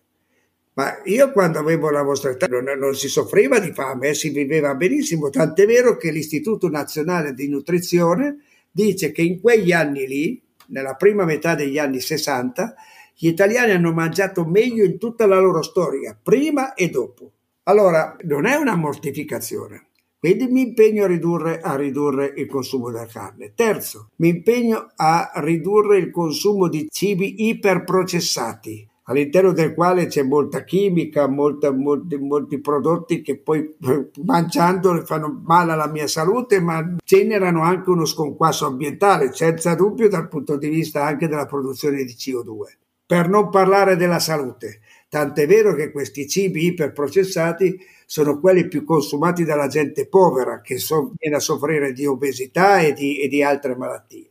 [0.74, 4.30] Ma io quando avevo la vostra età non, non si soffriva di fame, eh, si
[4.30, 8.38] viveva benissimo, tant'è vero che l'Istituto Nazionale di Nutrizione
[8.70, 12.74] dice che in quegli anni lì, nella prima metà degli anni 60,
[13.14, 17.30] gli italiani hanno mangiato meglio in tutta la loro storia, prima e dopo.
[17.64, 19.88] Allora, non è una mortificazione.
[20.22, 23.54] Quindi mi impegno a ridurre, a ridurre, il consumo della carne.
[23.56, 30.62] Terzo, mi impegno a ridurre il consumo di cibi iperprocessati, all'interno del quale c'è molta
[30.62, 33.74] chimica, molta, molti, molti, prodotti che poi
[34.22, 40.28] mangiando fanno male alla mia salute, ma generano anche uno sconquasso ambientale, senza dubbio dal
[40.28, 42.76] punto di vista anche della produzione di CO2.
[43.04, 47.76] Per non parlare della salute, tant'è vero che questi cibi iperprocessati
[48.12, 52.92] sono quelli più consumati dalla gente povera che so, viene a soffrire di obesità e
[52.92, 54.28] di, e di altre malattie.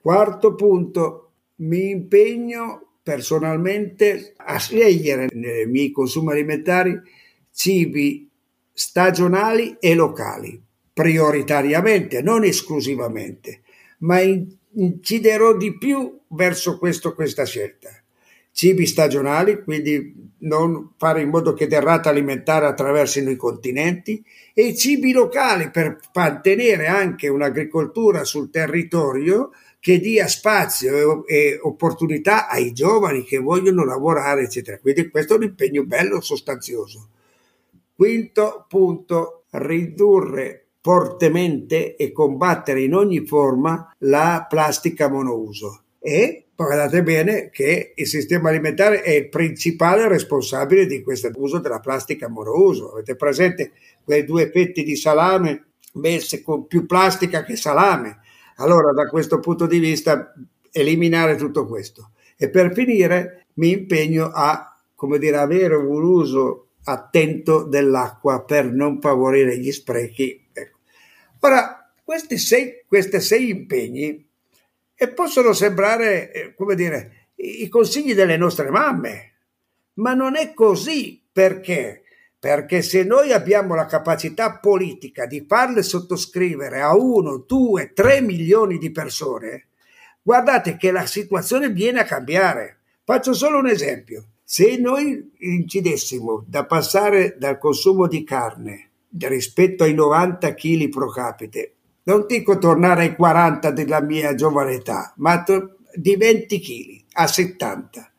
[0.00, 6.96] Quarto punto, mi impegno personalmente a scegliere nei miei consumi alimentari
[7.50, 8.30] cibi
[8.72, 13.62] stagionali e locali, prioritariamente, non esclusivamente,
[13.98, 18.03] ma inciderò di più verso questo, questa scelta
[18.54, 25.10] cibi stagionali, quindi non fare in modo che derrata alimentare attraversino i continenti, e cibi
[25.10, 33.38] locali per mantenere anche un'agricoltura sul territorio che dia spazio e, opportunità ai giovani che
[33.38, 34.78] vogliono lavorare, eccetera.
[34.78, 37.08] Quindi questo è un impegno bello, sostanzioso.
[37.96, 47.50] Quinto punto, ridurre fortemente e combattere in ogni forma la plastica monouso e guardate bene
[47.50, 52.92] che il sistema alimentare è il principale responsabile di questo uso della plastica monouso.
[52.92, 58.18] Avete presente quei due petti di salame messi con più plastica che salame?
[58.56, 60.32] Allora, da questo punto di vista,
[60.70, 62.12] eliminare tutto questo.
[62.36, 69.00] E per finire, mi impegno a, come dire, avere un uso attento dell'acqua per non
[69.00, 70.48] favorire gli sprechi.
[70.52, 70.78] Ecco.
[71.40, 74.23] Ora, questi sei, questi sei impegni
[75.04, 79.32] e possono sembrare, eh, come dire, i consigli delle nostre mamme,
[79.94, 82.02] ma non è così perché?
[82.38, 88.78] Perché se noi abbiamo la capacità politica di farle sottoscrivere a uno, due, tre milioni
[88.78, 89.68] di persone,
[90.22, 92.78] guardate che la situazione viene a cambiare.
[93.04, 94.24] Faccio solo un esempio.
[94.42, 101.74] Se noi incidessimo da passare dal consumo di carne rispetto ai 90 kg pro capite
[102.04, 107.26] non dico tornare ai 40 della mia giovane età, ma to- di 20 kg a
[107.26, 108.12] 70.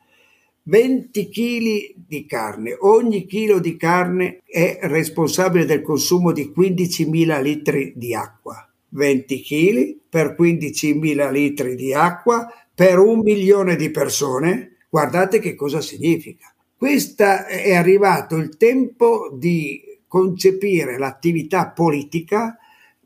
[0.63, 2.75] 20 kg di carne.
[2.79, 8.67] Ogni chilo di carne è responsabile del consumo di 15.000 litri di acqua.
[8.89, 14.77] 20 kg per 15.000 litri di acqua per un milione di persone.
[14.89, 16.51] Guardate che cosa significa.
[16.75, 22.57] Questa è arrivato il tempo di concepire l'attività politica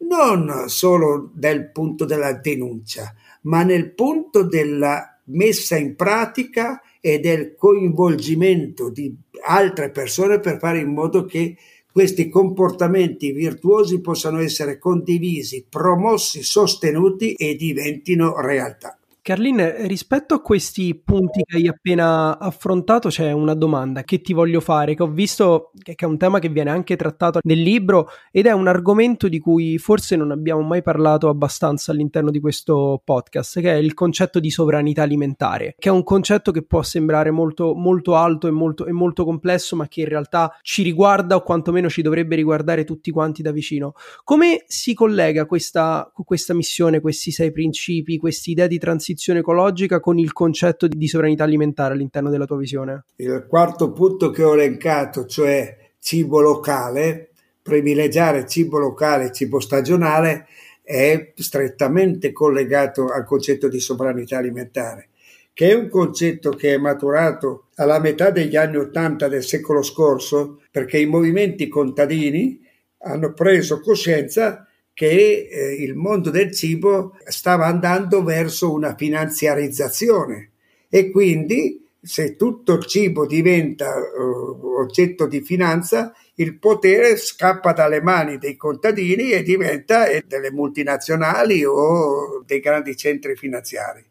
[0.08, 7.56] non solo dal punto della denuncia, ma nel punto della messa in pratica e del
[7.56, 11.56] coinvolgimento di altre persone per fare in modo che
[11.92, 18.99] questi comportamenti virtuosi possano essere condivisi, promossi, sostenuti e diventino realtà.
[19.21, 24.62] Carlin, rispetto a questi punti che hai appena affrontato, c'è una domanda che ti voglio
[24.62, 28.45] fare, che ho visto che è un tema che viene anche trattato nel libro ed
[28.45, 33.60] è un argomento di cui forse non abbiamo mai parlato abbastanza all'interno di questo podcast,
[33.60, 37.75] che è il concetto di sovranità alimentare, che è un concetto che può sembrare molto,
[37.75, 41.89] molto alto e molto, e molto complesso, ma che in realtà ci riguarda o quantomeno
[41.89, 43.93] ci dovrebbe riguardare tutti quanti da vicino.
[44.23, 49.09] Come si collega questa, questa missione, questi sei principi, questa idea di transizione?
[49.10, 53.06] Transizione ecologica con il concetto di sovranità alimentare all'interno della tua visione?
[53.15, 60.45] Il quarto punto che ho elencato, cioè cibo locale, privilegiare cibo locale, cibo stagionale,
[60.84, 65.10] è strettamente collegato al concetto di sovranità alimentare,
[65.54, 70.62] che è un concetto che è maturato alla metà degli anni Ottanta del secolo scorso,
[70.69, 72.60] perché i movimenti contadini
[73.00, 74.67] hanno preso coscienza
[75.00, 80.50] che eh, il mondo del cibo stava andando verso una finanziarizzazione
[80.90, 88.02] e quindi se tutto il cibo diventa uh, oggetto di finanza, il potere scappa dalle
[88.02, 94.04] mani dei contadini e diventa eh, delle multinazionali o dei grandi centri finanziari,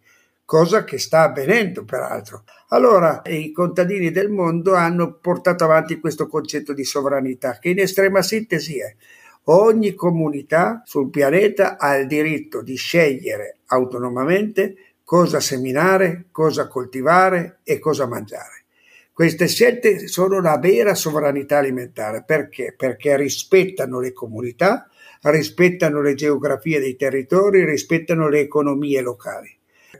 [0.46, 2.44] cosa che sta avvenendo peraltro.
[2.68, 8.22] Allora i contadini del mondo hanno portato avanti questo concetto di sovranità che in estrema
[8.22, 8.94] sintesi è
[9.50, 17.78] Ogni comunità sul pianeta ha il diritto di scegliere autonomamente cosa seminare, cosa coltivare e
[17.78, 18.64] cosa mangiare.
[19.10, 22.24] Queste scelte sono la vera sovranità alimentare.
[22.26, 22.74] Perché?
[22.76, 24.86] Perché rispettano le comunità,
[25.22, 29.48] rispettano le geografie dei territori, rispettano le economie locali.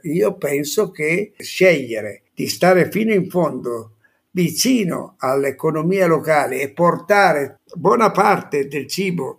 [0.03, 3.95] Io penso che scegliere di stare fino in fondo
[4.31, 9.38] vicino all'economia locale e portare buona parte del cibo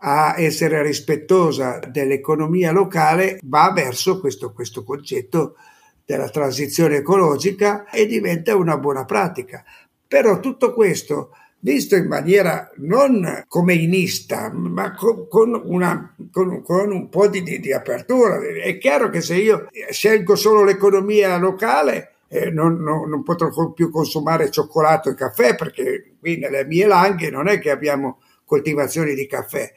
[0.00, 5.56] a essere rispettosa dell'economia locale va verso questo, questo concetto
[6.04, 9.64] della transizione ecologica e diventa una buona pratica.
[10.06, 11.30] Però tutto questo
[11.60, 17.42] visto in maniera non come inista, ma con, con, una, con, con un po' di,
[17.42, 18.40] di, apertura.
[18.40, 23.90] È chiaro che se io scelgo solo l'economia locale, eh, non, non, non, potrò più
[23.90, 29.26] consumare cioccolato e caffè, perché qui nelle mie langhe non è che abbiamo coltivazioni di
[29.26, 29.70] caffè.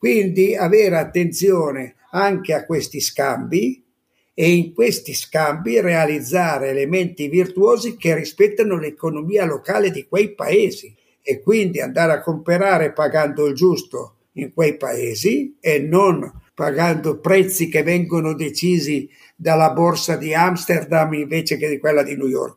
[0.00, 3.84] Quindi avere attenzione anche a questi scambi
[4.32, 11.42] e in questi scambi realizzare elementi virtuosi che rispettano l'economia locale di quei paesi e
[11.42, 17.82] quindi andare a comprare pagando il giusto in quei paesi e non pagando prezzi che
[17.82, 22.56] vengono decisi dalla borsa di Amsterdam invece che di quella di New York.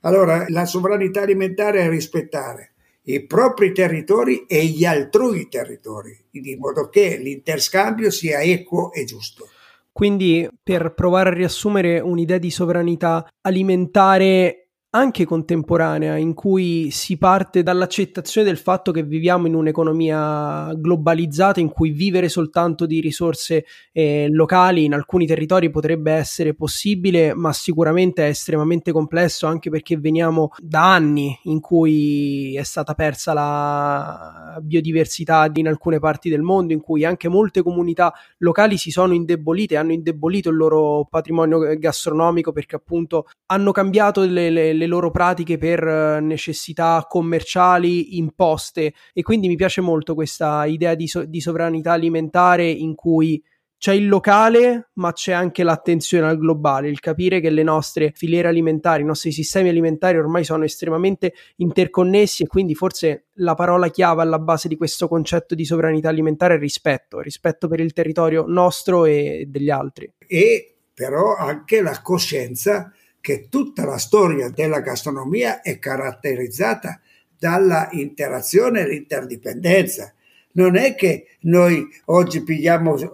[0.00, 2.71] Allora, la sovranità alimentare è rispettare
[3.04, 9.48] i propri territori e gli altrui territori, di modo che l'interscambio sia equo e giusto.
[9.90, 14.61] Quindi, per provare a riassumere un'idea di sovranità alimentare
[14.94, 21.70] anche contemporanea, in cui si parte dall'accettazione del fatto che viviamo in un'economia globalizzata, in
[21.70, 28.26] cui vivere soltanto di risorse eh, locali in alcuni territori potrebbe essere possibile, ma sicuramente
[28.26, 35.50] è estremamente complesso anche perché veniamo da anni in cui è stata persa la biodiversità
[35.54, 39.92] in alcune parti del mondo, in cui anche molte comunità locali si sono indebolite, hanno
[39.92, 45.82] indebolito il loro patrimonio gastronomico perché appunto hanno cambiato le, le le loro pratiche per
[45.86, 51.92] eh, necessità commerciali imposte e quindi mi piace molto questa idea di, so- di sovranità
[51.92, 53.42] alimentare in cui
[53.78, 58.46] c'è il locale, ma c'è anche l'attenzione al globale, il capire che le nostre filiere
[58.46, 64.22] alimentari, i nostri sistemi alimentari ormai sono estremamente interconnessi e quindi forse la parola chiave
[64.22, 69.04] alla base di questo concetto di sovranità alimentare è rispetto, rispetto per il territorio nostro
[69.04, 70.12] e degli altri.
[70.28, 72.92] E però anche la coscienza
[73.22, 77.00] che tutta la storia della gastronomia è caratterizzata
[77.38, 80.12] dalla interazione e l'interdipendenza.
[80.54, 83.10] Non è che noi oggi pigliamo uh,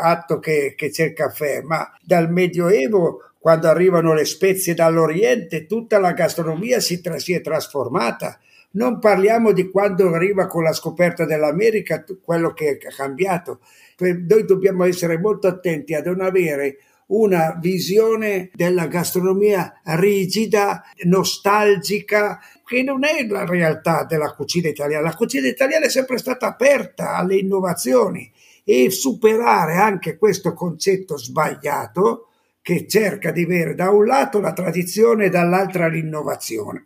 [0.00, 5.98] atto che, che c'è il caffè, ma dal Medioevo, quando arrivano le spezie dall'Oriente, tutta
[5.98, 8.40] la gastronomia si, tra- si è trasformata.
[8.72, 13.60] Non parliamo di quando arriva con la scoperta dell'America, quello che è cambiato.
[13.98, 16.78] Noi dobbiamo essere molto attenti a non avere
[17.10, 25.08] una visione della gastronomia rigida, nostalgica, che non è la realtà della cucina italiana.
[25.08, 28.30] La cucina italiana è sempre stata aperta alle innovazioni
[28.64, 32.28] e superare anche questo concetto sbagliato
[32.62, 36.84] che cerca di avere da un lato la tradizione e dall'altra l'innovazione.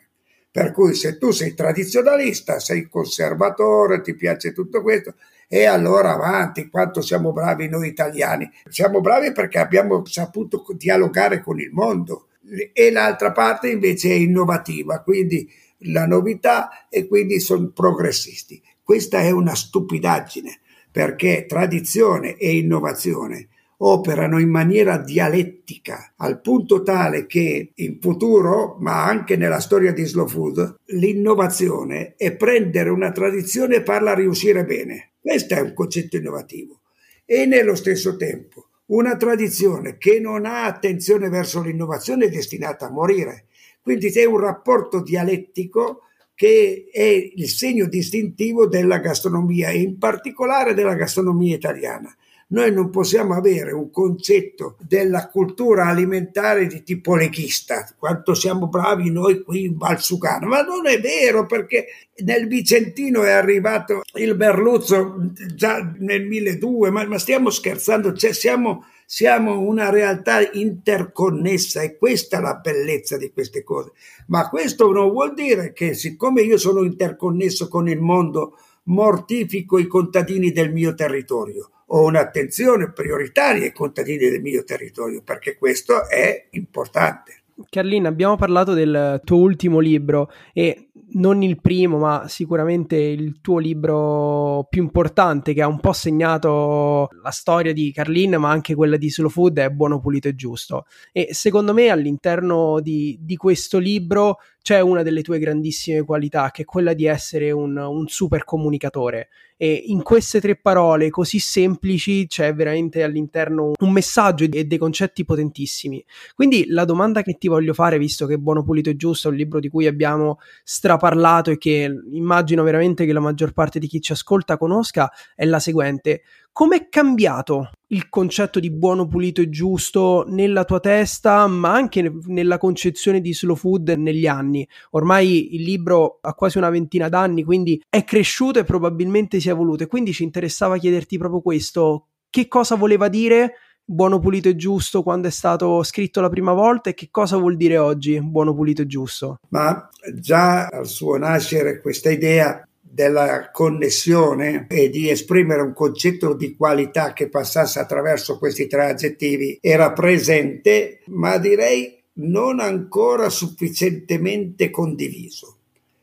[0.50, 5.14] Per cui se tu sei tradizionalista, sei conservatore, ti piace tutto questo,
[5.48, 8.50] e allora avanti, quanto siamo bravi noi italiani.
[8.68, 12.28] Siamo bravi perché abbiamo saputo dialogare con il mondo
[12.72, 15.50] e l'altra parte invece è innovativa, quindi
[15.86, 18.62] la novità e quindi sono progressisti.
[18.82, 27.26] Questa è una stupidaggine perché tradizione e innovazione operano in maniera dialettica, al punto tale
[27.26, 33.76] che in futuro, ma anche nella storia di Slow Food, l'innovazione è prendere una tradizione
[33.76, 35.13] e farla riuscire bene.
[35.24, 36.80] Questo è un concetto innovativo.
[37.24, 42.90] E nello stesso tempo, una tradizione che non ha attenzione verso l'innovazione è destinata a
[42.90, 43.46] morire.
[43.80, 46.02] Quindi c'è un rapporto dialettico
[46.34, 52.14] che è il segno distintivo della gastronomia e in particolare della gastronomia italiana.
[52.48, 59.10] Noi non possiamo avere un concetto della cultura alimentare di tipo leghista, quanto siamo bravi
[59.10, 61.86] noi qui in Valsugano, ma non è vero perché
[62.16, 68.84] nel Vicentino è arrivato il Berluzzo già nel 1200, ma, ma stiamo scherzando, cioè siamo,
[69.06, 73.92] siamo una realtà interconnessa e questa è la bellezza di queste cose.
[74.26, 79.86] Ma questo non vuol dire che siccome io sono interconnesso con il mondo, mortifico i
[79.86, 86.48] contadini del mio territorio ho un'attenzione prioritaria ai contadini del mio territorio perché questo è
[86.50, 87.42] importante.
[87.70, 93.58] Carlina, abbiamo parlato del tuo ultimo libro e non il primo, ma sicuramente il tuo
[93.58, 98.96] libro più importante che ha un po' segnato la storia di Carlin, ma anche quella
[98.96, 100.86] di Slow Food è Buono, Pulito e Giusto.
[101.12, 106.62] E secondo me all'interno di, di questo libro c'è una delle tue grandissime qualità, che
[106.62, 109.28] è quella di essere un, un super comunicatore.
[109.58, 115.26] E in queste tre parole così semplici c'è veramente all'interno un messaggio e dei concetti
[115.26, 116.02] potentissimi.
[116.34, 119.36] Quindi la domanda che ti voglio fare, visto che Buono Pulito e Giusto è un
[119.36, 124.00] libro di cui abbiamo straparlato e che immagino veramente che la maggior parte di chi
[124.00, 126.22] ci ascolta conosca, è la seguente.
[126.54, 132.58] Com'è cambiato il concetto di buono, pulito e giusto nella tua testa, ma anche nella
[132.58, 134.64] concezione di slow food negli anni?
[134.90, 139.50] Ormai il libro ha quasi una ventina d'anni, quindi è cresciuto e probabilmente si è
[139.50, 139.82] evoluto.
[139.82, 145.02] E quindi ci interessava chiederti proprio questo: che cosa voleva dire buono, pulito e giusto
[145.02, 148.82] quando è stato scritto la prima volta e che cosa vuol dire oggi buono, pulito
[148.82, 149.40] e giusto?
[149.48, 156.54] Ma già al suo nascere questa idea della connessione e di esprimere un concetto di
[156.54, 165.56] qualità che passasse attraverso questi tre aggettivi era presente, ma direi non ancora sufficientemente condiviso.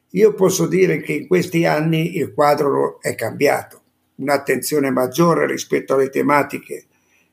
[0.10, 3.82] Io posso dire che in questi anni il quadro è cambiato,
[4.16, 6.88] un'attenzione maggiore rispetto alle tematiche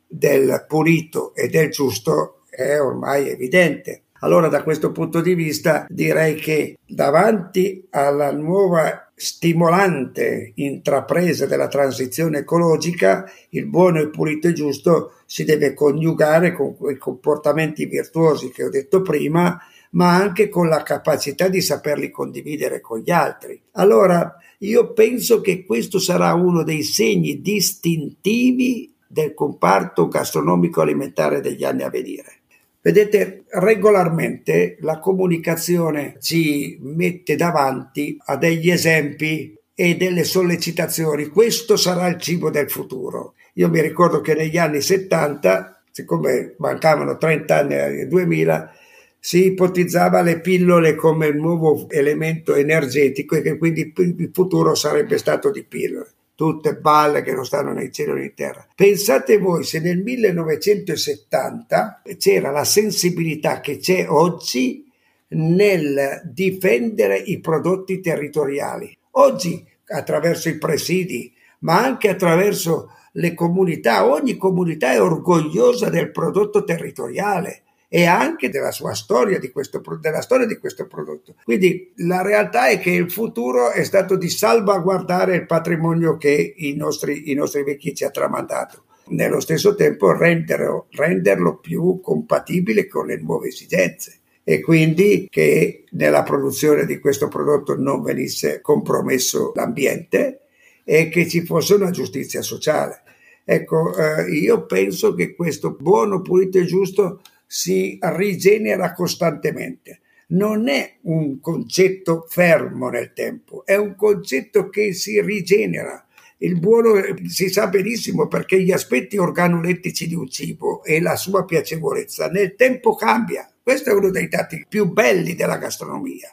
[0.06, 4.02] del pulito e del giusto è ormai evidente.
[4.20, 12.38] Allora da questo punto di vista direi che davanti alla nuova stimolante intrapresa della transizione
[12.38, 18.64] ecologica, il buono, il pulito e giusto si deve coniugare con quei comportamenti virtuosi che
[18.64, 19.60] ho detto prima,
[19.90, 23.60] ma anche con la capacità di saperli condividere con gli altri.
[23.72, 31.64] Allora, io penso che questo sarà uno dei segni distintivi del comparto gastronomico alimentare degli
[31.64, 32.37] anni a venire.
[32.80, 41.26] Vedete, regolarmente la comunicazione ci mette davanti a degli esempi e delle sollecitazioni.
[41.26, 43.34] Questo sarà il cibo del futuro.
[43.54, 48.72] Io mi ricordo che negli anni 70, siccome mancavano 30 anni al 2000,
[49.18, 55.50] si ipotizzava le pillole come nuovo elemento energetico e che quindi il futuro sarebbe stato
[55.50, 58.64] di pillole tutte balle che non stanno né in cielo né in terra.
[58.72, 64.88] Pensate voi se nel 1970 c'era la sensibilità che c'è oggi
[65.30, 68.96] nel difendere i prodotti territoriali.
[69.12, 76.62] Oggi attraverso i presidi, ma anche attraverso le comunità, ogni comunità è orgogliosa del prodotto
[76.62, 81.34] territoriale e anche della sua storia, di questo, della storia di questo prodotto.
[81.42, 86.74] Quindi la realtà è che il futuro è stato di salvaguardare il patrimonio che i
[86.76, 88.84] nostri, i nostri vecchi ci ha tramandato.
[89.08, 96.22] Nello stesso tempo renderlo, renderlo più compatibile con le nuove esigenze e quindi che nella
[96.22, 100.40] produzione di questo prodotto non venisse compromesso l'ambiente
[100.84, 103.02] e che ci fosse una giustizia sociale.
[103.44, 110.02] Ecco, eh, io penso che questo buono, pulito e giusto si rigenera costantemente.
[110.28, 116.06] Non è un concetto fermo nel tempo, è un concetto che si rigenera.
[116.40, 121.46] Il buono si sa benissimo perché gli aspetti organolettici di un cibo e la sua
[121.46, 123.50] piacevolezza nel tempo cambia.
[123.60, 126.28] Questo è uno dei dati più belli della gastronomia.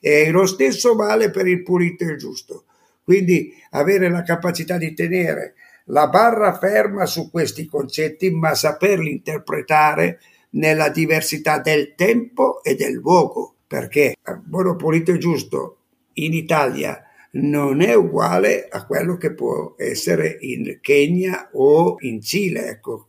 [0.00, 2.64] E lo stesso vale per il pulito e il giusto.
[3.02, 5.54] Quindi avere la capacità di tenere
[5.90, 10.20] la barra ferma su questi concetti, ma saperli interpretare
[10.50, 15.76] nella diversità del tempo e del luogo, perché buono pulito e giusto
[16.14, 22.68] in Italia non è uguale a quello che può essere in Kenya o in Cile.
[22.68, 23.06] Ecco,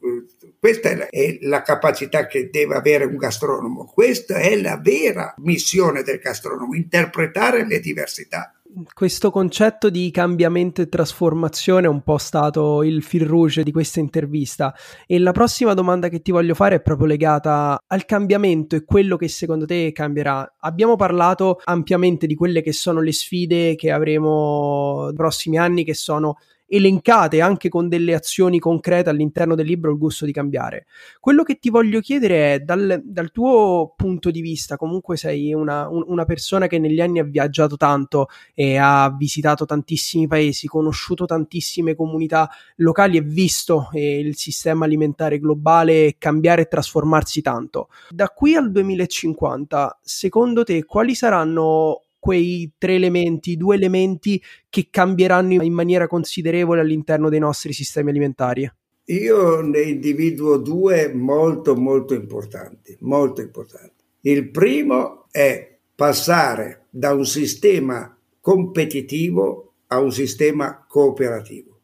[0.59, 6.19] questa è la capacità che deve avere un gastronomo, questa è la vera missione del
[6.19, 8.53] gastronomo, interpretare le diversità
[8.93, 13.99] questo concetto di cambiamento e trasformazione è un po' stato il fil rouge di questa
[13.99, 14.73] intervista
[15.05, 19.17] e la prossima domanda che ti voglio fare è proprio legata al cambiamento e quello
[19.17, 20.55] che secondo te cambierà.
[20.59, 25.93] Abbiamo parlato ampiamente di quelle che sono le sfide che avremo nei prossimi anni che
[25.93, 26.37] sono
[26.73, 30.85] elencate anche con delle azioni concrete all'interno del libro Il gusto di cambiare.
[31.19, 35.89] Quello che ti voglio chiedere è, dal, dal tuo punto di vista, comunque sei una,
[35.89, 41.25] un, una, persona che negli anni ha viaggiato tanto e ha visitato tantissimi paesi, conosciuto
[41.25, 47.89] tantissime comunità locali e visto eh, il sistema alimentare globale cambiare e trasformarsi tanto.
[48.09, 55.63] Da qui al 2050, secondo te, quali saranno quei tre elementi, due elementi che cambieranno
[55.63, 58.71] in maniera considerevole all'interno dei nostri sistemi alimentari?
[59.05, 64.03] Io ne individuo due molto molto importanti, molto importanti.
[64.21, 71.79] Il primo è passare da un sistema competitivo a un sistema cooperativo.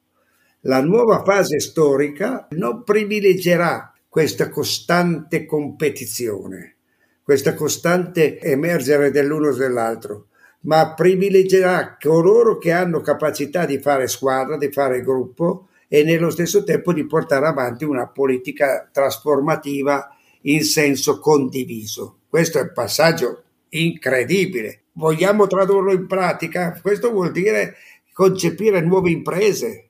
[0.61, 6.75] La nuova fase storica non privilegerà questa costante competizione,
[7.23, 10.26] questa costante emergere dell'uno dell'altro,
[10.67, 16.63] ma privilegerà coloro che hanno capacità di fare squadra, di fare gruppo e nello stesso
[16.63, 22.19] tempo di portare avanti una politica trasformativa in senso condiviso.
[22.27, 24.81] Questo è un passaggio incredibile.
[24.93, 26.77] Vogliamo tradurlo in pratica?
[26.81, 27.75] Questo vuol dire
[28.11, 29.89] concepire nuove imprese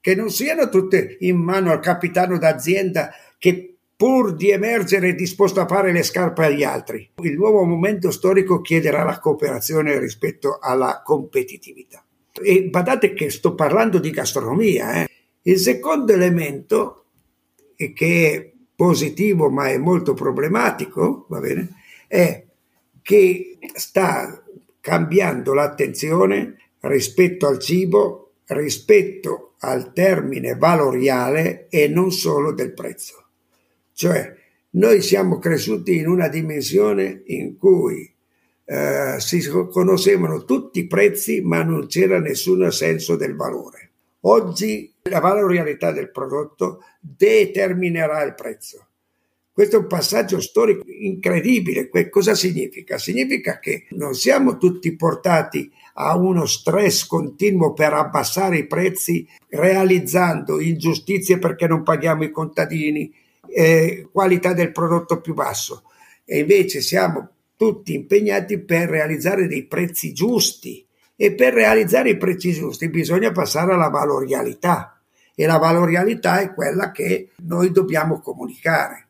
[0.00, 5.66] che non siano tutte in mano al capitano d'azienda che pur di emergere disposto a
[5.66, 7.10] fare le scarpe agli altri.
[7.22, 12.04] Il nuovo momento storico chiederà la cooperazione rispetto alla competitività.
[12.32, 15.02] E badate che sto parlando di gastronomia.
[15.02, 15.08] Eh.
[15.42, 17.04] Il secondo elemento,
[17.74, 21.76] che è positivo ma è molto problematico, va bene,
[22.06, 22.44] è
[23.00, 24.42] che sta
[24.80, 33.25] cambiando l'attenzione rispetto al cibo, rispetto al termine valoriale e non solo del prezzo.
[33.96, 34.30] Cioè,
[34.72, 38.14] noi siamo cresciuti in una dimensione in cui
[38.66, 43.92] eh, si conoscevano tutti i prezzi, ma non c'era nessun senso del valore.
[44.20, 48.86] Oggi la valorialità del prodotto determinerà il prezzo.
[49.50, 51.88] Questo è un passaggio storico incredibile.
[52.10, 52.98] Cosa significa?
[52.98, 60.60] Significa che non siamo tutti portati a uno stress continuo per abbassare i prezzi, realizzando
[60.60, 63.10] ingiustizie perché non paghiamo i contadini,
[63.62, 65.84] eh, qualità del prodotto più basso.
[66.24, 70.86] E invece siamo tutti impegnati per realizzare dei prezzi giusti.
[71.14, 75.00] E per realizzare i prezzi giusti bisogna passare alla valorialità.
[75.34, 79.06] E la valorialità è quella che noi dobbiamo comunicare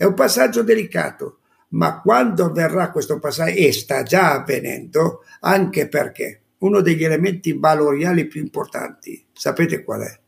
[0.00, 1.40] è un passaggio delicato,
[1.72, 8.26] ma quando avverrà questo passaggio, e sta già avvenendo, anche perché uno degli elementi valoriali
[8.26, 10.20] più importanti, sapete qual è?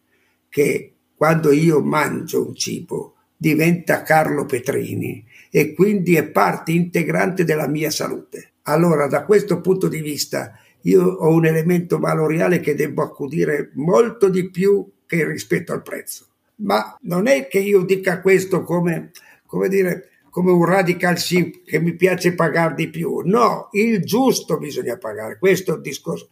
[0.47, 7.67] Che quando io mangio un cibo diventa Carlo Petrini e quindi è parte integrante della
[7.67, 8.53] mia salute.
[8.63, 14.29] Allora, da questo punto di vista, io ho un elemento valoriale che devo accudire molto
[14.29, 16.27] di più che rispetto al prezzo.
[16.59, 19.11] Ma non è che io dica questo come
[19.45, 23.23] come dire, come un radical chic che mi piace pagare di più.
[23.25, 26.29] No, il giusto bisogna pagare, questo è il discorso.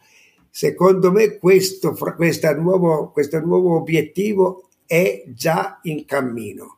[0.49, 1.93] Secondo me questo,
[2.57, 6.77] nuovo, questo nuovo obiettivo è già in cammino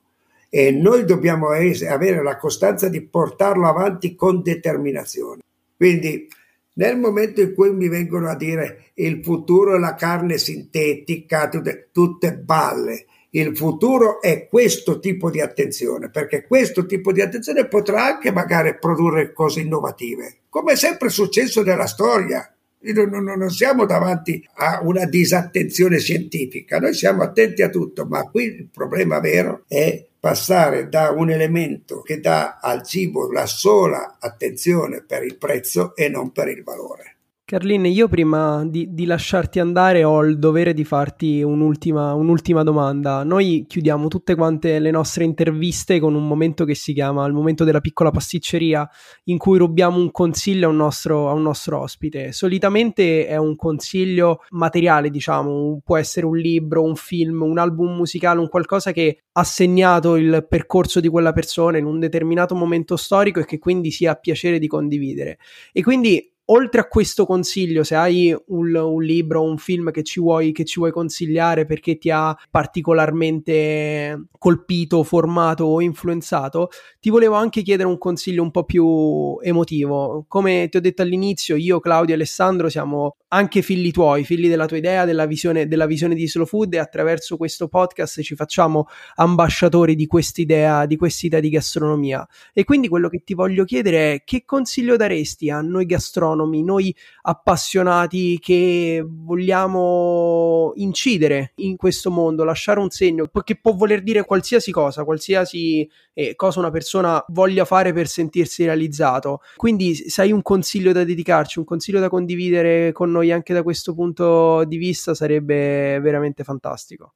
[0.55, 5.41] e noi dobbiamo avere la costanza di portarlo avanti con determinazione.
[5.75, 6.27] Quindi
[6.73, 11.89] nel momento in cui mi vengono a dire il futuro è la carne sintetica, tutte,
[11.91, 18.05] tutte balle, il futuro è questo tipo di attenzione, perché questo tipo di attenzione potrà
[18.05, 22.47] anche magari produrre cose innovative, come è sempre successo nella storia.
[22.79, 28.67] Non, siamo davanti a una disattenzione scientifica, noi siamo attenti a tutto, ma qui il
[28.71, 35.21] problema vero è passare da un elemento che dà al cibo la sola attenzione per
[35.21, 37.12] il prezzo e non per il valore.
[37.53, 43.21] Carlin, io prima di, di, lasciarti andare ho il dovere di farti un'ultima, un'ultima, domanda.
[43.23, 47.63] Noi chiudiamo tutte quante le nostre interviste con un momento che si chiama il momento
[47.63, 48.89] della piccola pasticceria,
[49.25, 52.31] in cui rubiamo un consiglio a un nostro, a un nostro ospite.
[52.31, 58.39] Solitamente è un consiglio materiale, diciamo, può essere un libro, un film, un album musicale,
[58.39, 63.41] un qualcosa che ha segnato il percorso di quella persona in un determinato momento storico
[63.41, 65.37] e che quindi si ha piacere di condividere.
[65.71, 70.03] E quindi oltre a questo consiglio, se hai un, un libro o un film che
[70.03, 76.69] ci, vuoi, che ci vuoi consigliare perché ti ha particolarmente colpito, formato o influenzato,
[76.99, 80.25] ti volevo anche chiedere un consiglio un po' più emotivo.
[80.27, 84.65] Come ti ho detto all'inizio, io, Claudio e Alessandro siamo anche figli tuoi, figli della
[84.65, 88.87] tua idea, della visione, della visione di Slow Food e attraverso questo podcast ci facciamo
[89.15, 92.27] ambasciatori di quest'idea, di quest'idea di gastronomia.
[92.53, 96.95] E quindi quello che ti voglio chiedere è che consiglio daresti a noi gastronomi, noi
[97.21, 104.71] appassionati che vogliamo incidere in questo mondo, lasciare un segno, che può voler dire qualsiasi
[104.71, 109.41] cosa, qualsiasi eh, cosa una persona voglia fare per sentirsi realizzato.
[109.55, 113.63] Quindi se hai un consiglio da dedicarci, un consiglio da condividere con noi anche da
[113.63, 117.13] questo punto di vista sarebbe veramente fantastico.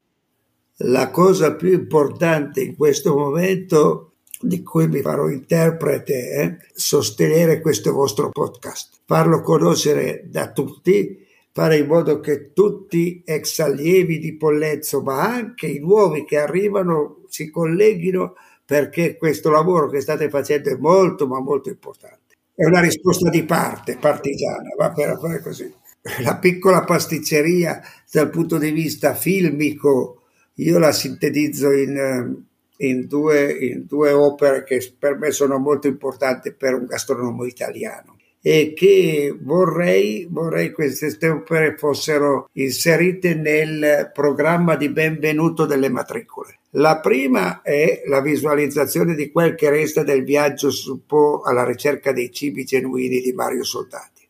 [0.82, 7.92] La cosa più importante in questo momento di cui mi farò interprete è sostenere questo
[7.92, 15.02] vostro podcast, farlo conoscere da tutti, fare in modo che tutti ex allievi di Pollezzo,
[15.02, 20.76] ma anche i nuovi che arrivano, si colleghino perché questo lavoro che state facendo è
[20.76, 22.36] molto ma molto importante.
[22.54, 25.74] è una risposta di parte, partigiana, va per fare così.
[26.22, 27.82] La piccola pasticceria
[28.12, 30.24] dal punto di vista filmico,
[30.56, 32.46] io la sintetizzo in,
[32.78, 38.18] in, due, in due opere che per me sono molto importanti per un gastronomo italiano
[38.42, 46.60] e che vorrei, vorrei queste opere fossero inserite nel programma di benvenuto delle matricole.
[46.72, 52.14] La prima è la visualizzazione di quel che resta del viaggio su Po alla ricerca
[52.14, 54.26] dei cibi genuini di Mario Soldati.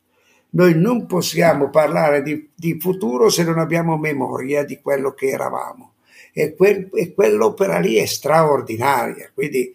[0.51, 5.91] Noi non possiamo parlare di, di futuro se non abbiamo memoria di quello che eravamo
[6.37, 9.73] e, quel, e quell'opera lì è straordinaria, quindi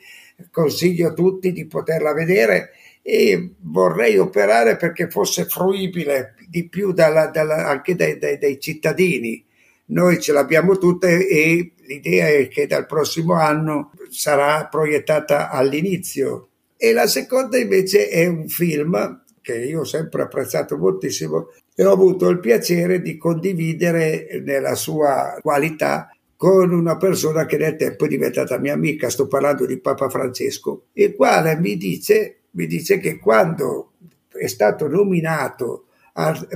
[0.52, 2.70] consiglio a tutti di poterla vedere
[3.02, 9.44] e vorrei operare perché fosse fruibile di più dalla, dalla, anche dai, dai, dai, cittadini.
[9.86, 16.50] Noi ce l'abbiamo tutta e l'idea è che dal prossimo anno sarà proiettata all'inizio.
[16.76, 21.92] E la seconda invece è un film che io ho sempre apprezzato moltissimo e ho
[21.92, 26.08] avuto il piacere di condividere nella sua qualità
[26.42, 30.86] con una persona che nel tempo è diventata mia amica, sto parlando di Papa Francesco,
[30.94, 33.92] il quale mi dice mi dice che quando
[34.26, 35.84] è stato nominato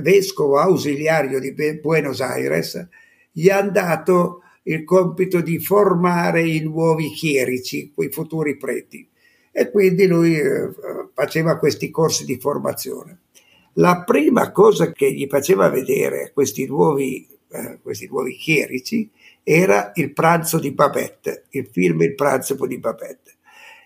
[0.01, 2.85] vescovo ausiliario di Buenos Aires,
[3.31, 9.07] gli hanno dato il compito di formare i nuovi chierici, quei futuri preti.
[9.53, 10.69] E quindi lui eh,
[11.13, 13.19] faceva questi corsi di formazione.
[13.75, 19.09] La prima cosa che gli faceva vedere questi nuovi, eh, questi nuovi chierici
[19.49, 23.35] era il pranzo di Babette, il film Il pranzo di Babette.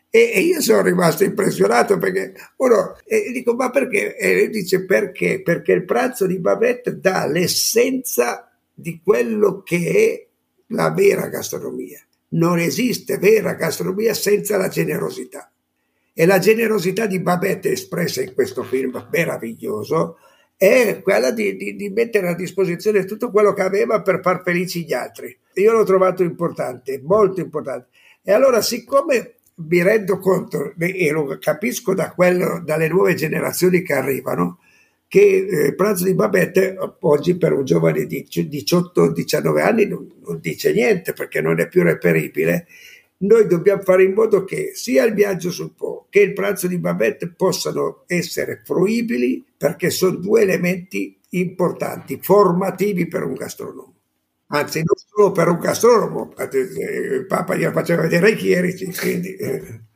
[0.09, 4.18] E, e, io sono rimasto impressionato perché uno e dico ma perché?
[4.18, 5.43] E dice perché?
[5.43, 10.28] Perché il pranzo di Babette dà l'essenza di quello che è
[10.74, 12.03] la vera gastronomia.
[12.30, 15.51] Non esiste vera gastronomia senza la generosità.
[16.12, 20.18] E la generosità di Babette espressa in questo film meraviglioso
[20.68, 24.86] è quella di, di, di, mettere a disposizione tutto quello che aveva per far felici
[24.86, 25.36] gli altri.
[25.55, 27.88] Io l'ho trovato importante, molto importante.
[28.22, 33.93] E allora, siccome mi rendo conto e lo capisco da quello, dalle nuove generazioni che
[33.93, 34.59] arrivano
[35.07, 40.39] che eh, il pranzo di Babette oggi per un giovane di 18-19 anni non, non,
[40.39, 42.68] dice niente perché non è più reperibile.
[43.22, 46.80] Noi dobbiamo fare in modo che sia il viaggio sul Po che il pranzo di
[46.80, 53.93] Babette possano essere fruibili perché sono due elementi importanti, formativi per un gastronomo.
[54.47, 59.38] Anzi non solo per un gastronomo, il Papa glielo faceva vedere ai chierici, quindi...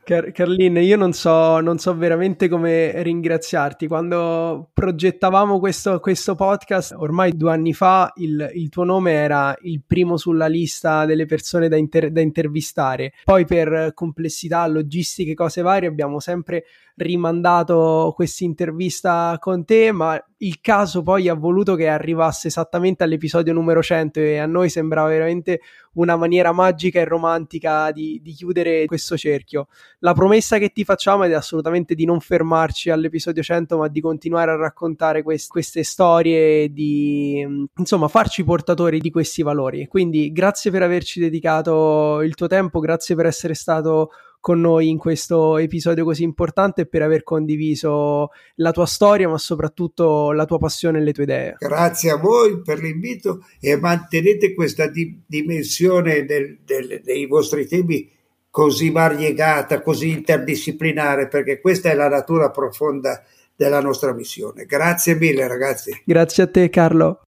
[0.06, 3.88] Car- Carlin, io non so, non so, veramente come ringraziarti.
[3.88, 9.82] Quando progettavamo questo, questo podcast, ormai due anni fa, il, il, tuo nome era il
[9.84, 13.14] primo sulla lista delle persone da, inter- da intervistare.
[13.24, 20.60] Poi per complessità, logistiche, cose varie, abbiamo sempre rimandato questa intervista con te, ma il
[20.60, 25.60] caso poi ha voluto che arrivasse esattamente all'episodio numero 100 e a noi sembrava veramente
[25.96, 29.68] una maniera magica e romantica di, di, chiudere questo cerchio.
[30.00, 34.50] La promessa che ti facciamo è assolutamente di non fermarci all'episodio 100, ma di continuare
[34.50, 39.86] a raccontare quest- queste storie di insomma farci portatori di questi valori.
[39.86, 44.10] Quindi grazie per averci dedicato il tuo tempo, grazie per essere stato
[44.46, 49.38] con noi in questo episodio così importante e per aver condiviso la tua storia, ma
[49.38, 51.56] soprattutto la tua passione e le tue idee.
[51.58, 58.08] Grazie a voi per l'invito e mantenete questa di- dimensione del, del, dei vostri temi
[58.48, 63.24] così variegata, così interdisciplinare, perché questa è la natura profonda
[63.56, 64.64] della nostra missione.
[64.64, 66.02] Grazie mille ragazzi.
[66.04, 67.22] Grazie a te Carlo.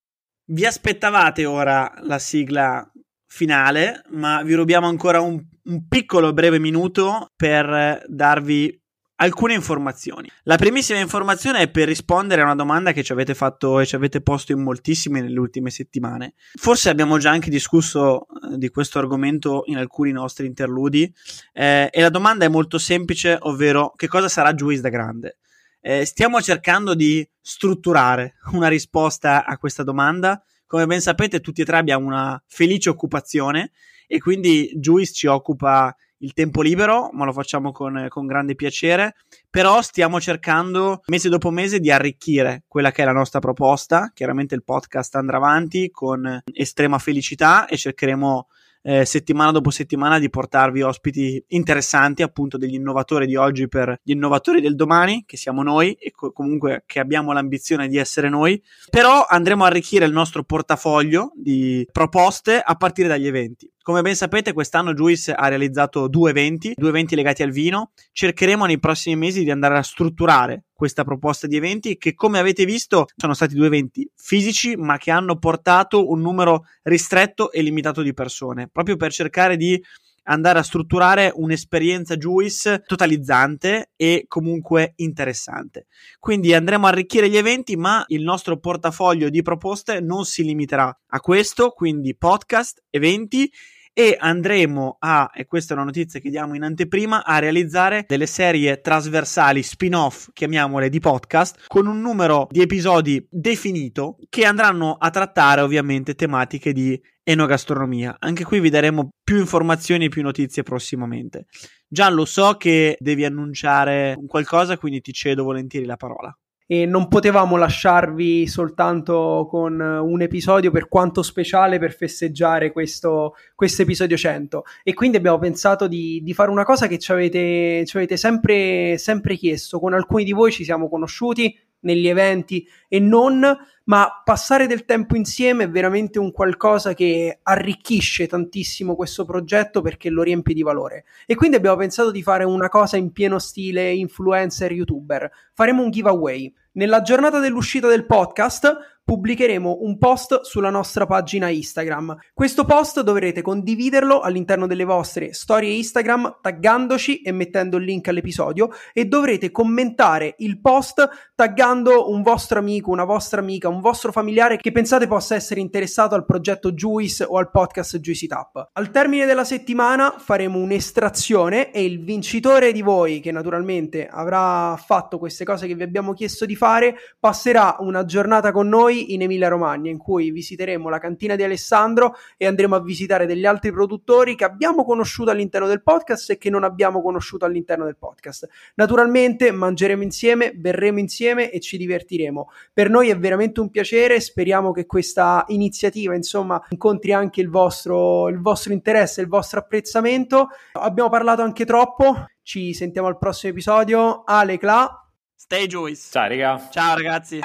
[0.52, 2.89] Vi aspettavate ora la sigla
[3.32, 8.76] finale, ma vi rubiamo ancora un, un piccolo breve minuto per darvi
[9.22, 10.30] alcune informazioni.
[10.44, 13.96] La primissima informazione è per rispondere a una domanda che ci avete fatto e ci
[13.96, 16.34] avete posto in moltissime nelle ultime settimane.
[16.56, 21.14] Forse abbiamo già anche discusso eh, di questo argomento in alcuni nostri interludi
[21.54, 25.38] eh, e la domanda è molto semplice, ovvero che cosa sarà Juice da grande?
[25.82, 31.66] Eh, stiamo cercando di strutturare una risposta a questa domanda come ben sapete, tutti e
[31.66, 33.72] tre abbiamo una felice occupazione
[34.06, 39.16] e quindi Juice ci occupa il tempo libero, ma lo facciamo con, con, grande piacere.
[39.50, 44.12] Però stiamo cercando mese dopo mese di arricchire quella che è la nostra proposta.
[44.14, 48.48] Chiaramente il podcast andrà avanti con estrema felicità e cercheremo
[48.82, 54.12] eh, settimana dopo settimana di portarvi ospiti interessanti, appunto degli innovatori di oggi per gli
[54.12, 58.62] innovatori del domani, che siamo noi e co- comunque che abbiamo l'ambizione di essere noi.
[58.90, 63.70] Però andremo a arricchire il nostro portafoglio di proposte a partire dagli eventi.
[63.82, 67.92] Come ben sapete, quest'anno Juice ha realizzato due eventi, due eventi legati al vino.
[68.12, 72.66] Cercheremo nei prossimi mesi di andare a strutturare questa proposta di eventi che, come avete
[72.66, 78.02] visto, sono stati due eventi fisici, ma che hanno portato un numero ristretto e limitato
[78.02, 79.82] di persone, proprio per cercare di
[80.30, 85.88] andare a strutturare un'esperienza Juice totalizzante e comunque interessante.
[86.20, 90.96] Quindi andremo a arricchire gli eventi, ma il nostro portafoglio di proposte non si limiterà
[91.08, 93.52] a questo, quindi podcast, eventi
[94.00, 98.28] e andremo a, e questa è una notizia che diamo in anteprima, a realizzare delle
[98.28, 105.10] serie trasversali spin-off, chiamiamole di podcast, con un numero di episodi definito che andranno a
[105.10, 106.98] trattare ovviamente tematiche di
[107.32, 108.16] enogastronomia.
[108.20, 111.46] Anche qui vi daremo più informazioni e più notizie prossimamente.
[111.88, 116.36] Gianlo, so che devi annunciare qualcosa, quindi ti cedo volentieri la parola
[116.72, 124.16] e non potevamo lasciarvi soltanto con un episodio per quanto speciale per festeggiare questo episodio
[124.16, 128.18] 100 e quindi abbiamo pensato di, di fare una cosa che ci avete, ci avete
[128.18, 133.42] sempre, sempre chiesto con alcuni di voi ci siamo conosciuti negli eventi e non,
[133.90, 140.10] ma passare del tempo insieme è veramente un qualcosa che arricchisce tantissimo questo progetto perché
[140.10, 141.06] lo riempie di valore.
[141.26, 145.30] E quindi abbiamo pensato di fare una cosa in pieno stile influencer youtuber.
[145.54, 146.54] Faremo un giveaway.
[146.80, 152.16] Nella giornata dell'uscita del podcast pubblicheremo un post sulla nostra pagina Instagram.
[152.32, 158.70] Questo post dovrete condividerlo all'interno delle vostre storie Instagram taggandoci e mettendo il link all'episodio
[158.94, 164.58] e dovrete commentare il post taggando un vostro amico, una vostra amica, un vostro familiare
[164.58, 168.70] che pensate possa essere interessato al progetto Juice o al podcast Juicy Tap.
[168.74, 175.18] Al termine della settimana faremo un'estrazione e il vincitore di voi che naturalmente avrà fatto
[175.18, 179.48] queste cose che vi abbiamo chiesto di fare passerà una giornata con noi in Emilia
[179.48, 184.36] Romagna, in cui visiteremo la cantina di Alessandro e andremo a visitare degli altri produttori
[184.36, 188.48] che abbiamo conosciuto all'interno del podcast e che non abbiamo conosciuto all'interno del podcast.
[188.76, 192.50] Naturalmente mangeremo insieme, berremo insieme e ci divertiremo.
[192.72, 198.30] Per noi è veramente un piacere, speriamo che questa iniziativa, insomma, incontri anche il vostro,
[198.30, 200.50] il vostro interesse, il vostro apprezzamento.
[200.74, 204.24] Abbiamo parlato anche troppo, ci sentiamo al prossimo episodio.
[204.26, 205.09] Ale Cla.
[205.42, 206.10] Stay Juice.
[206.12, 206.68] Ciao raga.
[206.70, 207.40] Ciao ragazzi.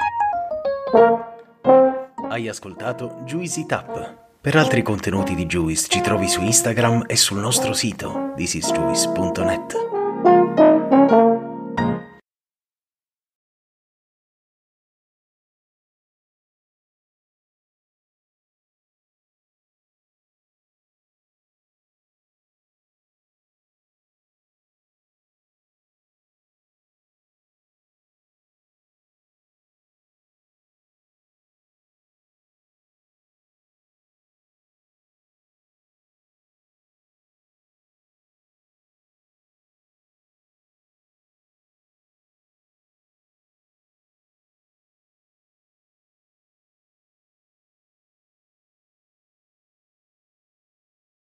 [2.27, 4.17] Hai ascoltato Juicy Tap.
[4.41, 9.94] Per altri contenuti di Juice ci trovi su Instagram e sul nostro sito thisisjuice.net.